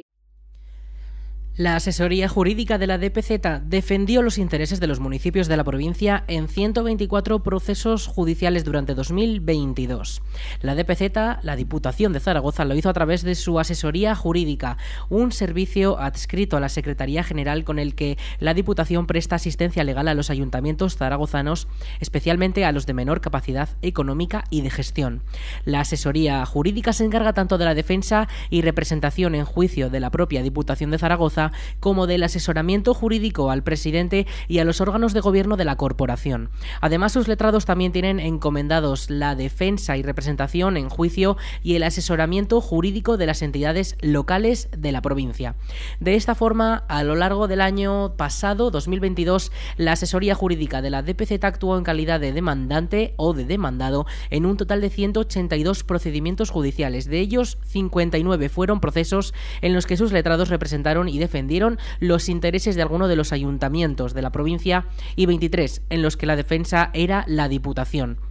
La 1.56 1.76
asesoría 1.76 2.28
jurídica 2.28 2.78
de 2.78 2.86
la 2.86 2.96
DPZ 2.96 3.64
defendió 3.64 4.22
los 4.22 4.38
intereses 4.38 4.78
de 4.78 4.86
los 4.86 5.00
municipios 5.00 5.48
de 5.48 5.56
la 5.56 5.64
provincia 5.64 6.24
en 6.28 6.48
124 6.48 7.42
procesos 7.42 8.06
judiciales 8.06 8.64
durante 8.64 8.94
2022. 8.94 10.22
La 10.62 10.76
DPZ, 10.76 11.42
la 11.42 11.56
Diputación 11.56 12.12
de 12.12 12.20
Zaragoza, 12.20 12.64
lo 12.64 12.76
hizo 12.76 12.88
a 12.88 12.94
través 12.94 13.24
de 13.24 13.34
su 13.34 13.58
asesoría 13.58 14.14
jurídica, 14.14 14.78
un 15.10 15.32
servicio 15.32 15.98
adscrito 15.98 16.56
a 16.56 16.60
la 16.60 16.68
Secretaría 16.68 17.24
General 17.24 17.64
con 17.64 17.80
el 17.80 17.96
que 17.96 18.16
la 18.38 18.54
Diputación 18.54 19.06
presta 19.06 19.36
asistencia 19.36 19.84
legal 19.84 20.06
a 20.06 20.14
los 20.14 20.30
ayuntamientos 20.30 20.96
zaragozanos, 20.96 21.66
especialmente 21.98 22.64
a 22.64 22.72
los 22.72 22.86
de 22.86 22.94
menor 22.94 23.20
capacidad 23.20 23.68
económica 23.82 24.44
y 24.50 24.62
de 24.62 24.70
gestión. 24.70 25.20
La 25.64 25.80
asesoría 25.80 26.46
jurídica 26.46 26.92
se 26.92 27.04
encarga 27.04 27.34
tanto 27.34 27.58
de 27.58 27.64
la 27.64 27.74
defensa 27.74 28.28
y 28.50 28.62
representación 28.62 29.34
en 29.34 29.44
juicio 29.44 29.90
de 29.90 30.00
la 30.00 30.10
propia 30.10 30.42
Diputación 30.42 30.92
de 30.92 30.98
Zaragoza 30.98 31.49
como 31.80 32.06
del 32.06 32.22
asesoramiento 32.22 32.94
jurídico 32.94 33.50
al 33.50 33.62
presidente 33.62 34.26
y 34.48 34.58
a 34.58 34.64
los 34.64 34.80
órganos 34.80 35.12
de 35.12 35.20
gobierno 35.20 35.56
de 35.56 35.64
la 35.64 35.76
corporación. 35.76 36.50
Además, 36.80 37.12
sus 37.12 37.28
letrados 37.28 37.64
también 37.64 37.92
tienen 37.92 38.20
encomendados 38.20 39.10
la 39.10 39.34
defensa 39.34 39.96
y 39.96 40.02
representación 40.02 40.76
en 40.76 40.88
juicio 40.88 41.36
y 41.62 41.74
el 41.74 41.82
asesoramiento 41.82 42.60
jurídico 42.60 43.16
de 43.16 43.26
las 43.26 43.42
entidades 43.42 43.96
locales 44.00 44.68
de 44.76 44.92
la 44.92 45.02
provincia. 45.02 45.56
De 46.00 46.14
esta 46.14 46.34
forma, 46.34 46.84
a 46.88 47.02
lo 47.04 47.14
largo 47.14 47.48
del 47.48 47.60
año 47.60 48.14
pasado, 48.16 48.70
2022, 48.70 49.52
la 49.76 49.92
asesoría 49.92 50.34
jurídica 50.34 50.82
de 50.82 50.90
la 50.90 51.02
DPZ 51.02 51.44
actuó 51.44 51.76
en 51.76 51.84
calidad 51.84 52.20
de 52.20 52.32
demandante 52.32 53.14
o 53.16 53.32
de 53.32 53.44
demandado 53.44 54.06
en 54.30 54.46
un 54.46 54.56
total 54.56 54.80
de 54.80 54.90
182 54.90 55.84
procedimientos 55.84 56.50
judiciales. 56.50 57.06
De 57.06 57.20
ellos, 57.20 57.58
59 57.66 58.48
fueron 58.48 58.80
procesos 58.80 59.34
en 59.60 59.74
los 59.74 59.86
que 59.86 59.96
sus 59.96 60.12
letrados 60.12 60.48
representaron 60.48 61.08
y 61.08 61.18
defendieron 61.18 61.29
defendieron 61.30 61.78
los 62.00 62.28
intereses 62.28 62.74
de 62.74 62.82
alguno 62.82 63.06
de 63.06 63.14
los 63.14 63.32
ayuntamientos 63.32 64.14
de 64.14 64.22
la 64.22 64.32
provincia 64.32 64.86
y 65.14 65.26
23 65.26 65.82
en 65.88 66.02
los 66.02 66.16
que 66.16 66.26
la 66.26 66.34
defensa 66.34 66.90
era 66.92 67.24
la 67.28 67.48
Diputación. 67.48 68.29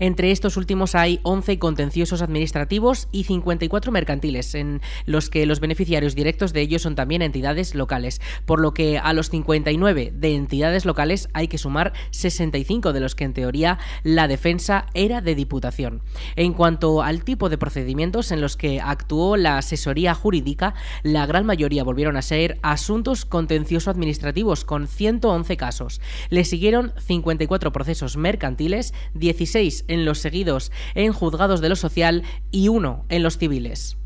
Entre 0.00 0.30
estos 0.30 0.56
últimos 0.56 0.94
hay 0.94 1.20
11 1.22 1.58
contenciosos 1.58 2.22
administrativos 2.22 3.08
y 3.10 3.24
54 3.24 3.90
mercantiles, 3.90 4.54
en 4.54 4.80
los 5.06 5.28
que 5.30 5.46
los 5.46 5.60
beneficiarios 5.60 6.14
directos 6.14 6.52
de 6.52 6.60
ellos 6.60 6.82
son 6.82 6.94
también 6.94 7.22
entidades 7.22 7.74
locales, 7.74 8.20
por 8.46 8.60
lo 8.60 8.74
que 8.74 8.98
a 8.98 9.12
los 9.12 9.30
59 9.30 10.12
de 10.14 10.34
entidades 10.34 10.84
locales 10.84 11.28
hay 11.32 11.48
que 11.48 11.58
sumar 11.58 11.92
65 12.10 12.92
de 12.92 13.00
los 13.00 13.14
que 13.14 13.24
en 13.24 13.34
teoría 13.34 13.78
la 14.04 14.28
defensa 14.28 14.86
era 14.94 15.20
de 15.20 15.34
diputación. 15.34 16.02
En 16.36 16.52
cuanto 16.52 17.02
al 17.02 17.24
tipo 17.24 17.48
de 17.48 17.58
procedimientos 17.58 18.30
en 18.30 18.40
los 18.40 18.56
que 18.56 18.80
actuó 18.80 19.36
la 19.36 19.58
asesoría 19.58 20.14
jurídica, 20.14 20.74
la 21.02 21.26
gran 21.26 21.44
mayoría 21.44 21.84
volvieron 21.84 22.16
a 22.16 22.22
ser 22.22 22.58
asuntos 22.62 23.24
contencioso 23.24 23.90
administrativos 23.90 24.64
con 24.64 24.86
111 24.86 25.56
casos. 25.56 26.00
Le 26.30 26.44
siguieron 26.44 26.92
54 26.98 27.72
procesos 27.72 28.16
mercantiles, 28.16 28.94
16 29.14 29.84
en 29.88 30.04
los 30.04 30.18
seguidos 30.18 30.70
en 30.94 31.12
juzgados 31.12 31.60
de 31.60 31.68
lo 31.68 31.76
social 31.76 32.22
y 32.50 32.68
uno 32.68 33.04
en 33.08 33.22
los 33.22 33.38
civiles. 33.38 33.98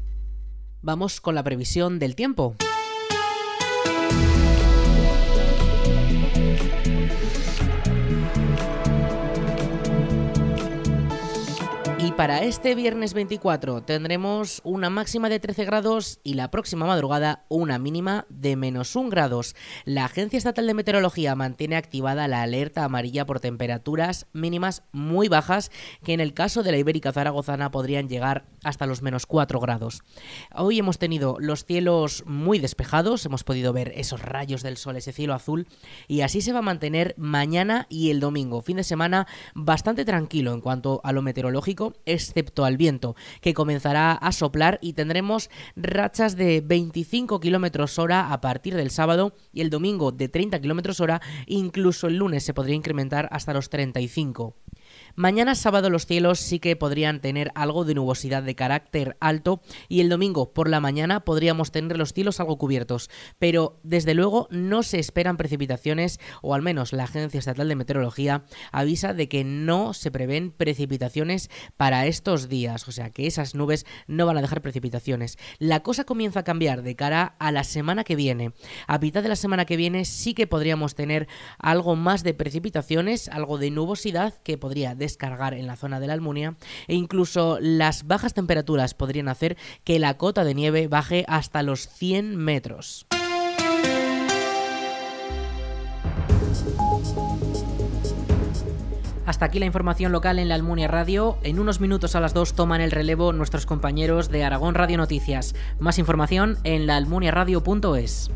Vamos 0.81 1.21
con 1.21 1.35
la 1.35 1.45
previsión 1.45 1.99
del 1.99 2.16
tiempo. 2.16 2.57
Para 12.16 12.42
este 12.42 12.75
viernes 12.75 13.14
24 13.14 13.83
tendremos 13.83 14.61
una 14.64 14.90
máxima 14.90 15.29
de 15.29 15.40
13 15.40 15.64
grados 15.64 16.20
y 16.22 16.35
la 16.35 16.51
próxima 16.51 16.85
madrugada 16.85 17.44
una 17.48 17.79
mínima 17.79 18.27
de 18.29 18.57
menos 18.57 18.96
1 18.96 19.09
grados. 19.09 19.55
La 19.85 20.05
Agencia 20.05 20.37
Estatal 20.37 20.66
de 20.66 20.75
Meteorología 20.75 21.35
mantiene 21.35 21.77
activada 21.77 22.29
la 22.29 22.42
alerta 22.42 22.85
amarilla 22.85 23.25
por 23.25 23.40
temperaturas 23.40 24.27
mínimas 24.33 24.83
muy 24.92 25.29
bajas 25.29 25.70
que 26.03 26.12
en 26.12 26.20
el 26.20 26.35
caso 26.35 26.62
de 26.62 26.72
la 26.72 26.79
Ibérica 26.79 27.12
Zaragozana 27.12 27.70
podrían 27.70 28.09
llegar 28.09 28.44
hasta 28.64 28.87
los 28.87 29.01
menos 29.01 29.25
4 29.27 29.61
grados. 29.61 30.03
Hoy 30.55 30.79
hemos 30.79 30.98
tenido 30.98 31.37
los 31.38 31.64
cielos 31.64 32.25
muy 32.27 32.59
despejados, 32.59 33.25
hemos 33.25 33.44
podido 33.44 33.72
ver 33.72 33.92
esos 33.96 34.20
rayos 34.20 34.62
del 34.62 34.77
sol, 34.77 34.96
ese 34.96 35.12
cielo 35.12 35.35
azul 35.35 35.66
y 36.09 36.20
así 36.20 36.40
se 36.40 36.53
va 36.53 36.59
a 36.59 36.62
mantener 36.62 37.14
mañana 37.16 37.87
y 37.88 38.11
el 38.11 38.20
domingo, 38.20 38.61
fin 38.61 38.77
de 38.77 38.85
semana 38.85 39.27
bastante 39.55 40.05
tranquilo 40.05 40.53
en 40.53 40.61
cuanto 40.61 41.01
a 41.05 41.12
lo 41.12 41.22
meteorológico 41.22 41.94
excepto 42.06 42.64
al 42.64 42.76
viento, 42.76 43.16
que 43.40 43.54
comenzará 43.54 44.12
a 44.12 44.32
soplar 44.32 44.78
y 44.82 44.94
tendremos 44.94 45.50
rachas 45.76 46.36
de 46.36 46.60
25 46.60 47.40
km 47.40 47.98
hora 47.98 48.32
a 48.32 48.40
partir 48.40 48.74
del 48.74 48.90
sábado 48.90 49.34
y 49.52 49.60
el 49.60 49.70
domingo 49.70 50.12
de 50.12 50.28
30 50.28 50.60
km 50.60 51.00
hora, 51.00 51.20
incluso 51.46 52.06
el 52.06 52.16
lunes 52.16 52.44
se 52.44 52.54
podría 52.54 52.76
incrementar 52.76 53.28
hasta 53.32 53.52
los 53.52 53.70
35. 53.70 54.56
Mañana 55.14 55.55
sábado 55.55 55.90
los 55.90 56.07
cielos 56.07 56.40
sí 56.40 56.59
que 56.59 56.75
podrían 56.75 57.20
tener 57.20 57.53
algo 57.55 57.85
de 57.85 57.94
nubosidad 57.94 58.42
de 58.42 58.55
carácter 58.55 59.18
alto 59.20 59.61
y 59.90 60.01
el 60.01 60.09
domingo 60.09 60.55
por 60.55 60.70
la 60.70 60.81
mañana 60.81 61.20
podríamos 61.20 61.70
tener 61.70 61.98
los 61.98 62.14
cielos 62.14 62.40
algo 62.40 62.57
cubiertos, 62.57 63.11
pero 63.38 63.79
desde 63.83 64.14
luego 64.14 64.48
no 64.51 64.83
se 64.83 64.98
esperan 64.98 65.37
precipitaciones 65.37 66.18
o 66.40 66.55
al 66.55 66.62
menos 66.62 66.94
la 66.94 67.05
Agencia 67.05 67.38
Estatal 67.38 67.68
de 67.68 67.77
Meteorología 67.77 68.44
avisa 68.70 69.12
de 69.12 69.29
que 69.29 69.44
no 69.44 69.92
se 69.92 70.11
prevén 70.11 70.51
precipitaciones 70.51 71.51
para 71.77 72.07
estos 72.07 72.48
días, 72.48 72.88
o 72.88 72.92
sea 72.92 73.11
que 73.11 73.27
esas 73.27 73.55
nubes 73.55 73.85
no 74.07 74.25
van 74.25 74.38
a 74.38 74.42
dejar 74.42 74.62
precipitaciones. 74.62 75.37
La 75.59 75.81
cosa 75.81 76.05
comienza 76.05 76.40
a 76.40 76.44
cambiar 76.44 76.83
de 76.83 76.96
cara 76.96 77.37
a 77.38 77.53
la 77.53 77.64
semana 77.64 78.05
que 78.05 78.16
viene. 78.16 78.55
A 78.87 78.96
mitad 78.96 79.22
de 79.22 79.29
la 79.29 79.37
semana 79.37 79.66
que 79.66 79.77
viene 79.77 80.07
sí 80.07 80.33
que 80.33 80.46
podríamos 80.46 80.94
tener 80.94 81.29
algo 81.59 81.96
más 81.96 82.22
de 82.22 82.33
precipitaciones, 82.33 83.29
algo 83.29 83.59
de 83.59 83.70
nubosidad 83.70 84.35
que 84.42 84.57
podría 84.57 84.94
descargar 85.02 85.52
en 85.54 85.66
la 85.66 85.76
zona 85.76 86.00
de 86.00 86.06
la 86.06 86.12
Almunia 86.12 86.54
e 86.86 86.94
incluso 86.94 87.58
las 87.60 88.06
bajas 88.06 88.34
temperaturas 88.34 88.94
podrían 88.94 89.28
hacer 89.28 89.56
que 89.84 89.98
la 89.98 90.16
cota 90.16 90.44
de 90.44 90.54
nieve 90.54 90.88
baje 90.88 91.24
hasta 91.28 91.62
los 91.62 91.88
100 91.88 92.36
metros. 92.36 93.06
Hasta 99.26 99.46
aquí 99.46 99.58
la 99.58 99.66
información 99.66 100.12
local 100.12 100.38
en 100.38 100.48
la 100.48 100.56
Almunia 100.56 100.88
Radio. 100.88 101.38
En 101.42 101.58
unos 101.58 101.80
minutos 101.80 102.16
a 102.16 102.20
las 102.20 102.34
2 102.34 102.54
toman 102.54 102.80
el 102.80 102.90
relevo 102.90 103.32
nuestros 103.32 103.66
compañeros 103.66 104.30
de 104.30 104.44
Aragón 104.44 104.74
Radio 104.74 104.98
Noticias. 104.98 105.54
Más 105.78 105.98
información 105.98 106.58
en 106.64 106.86
laalmuniaradio.es. 106.86 108.30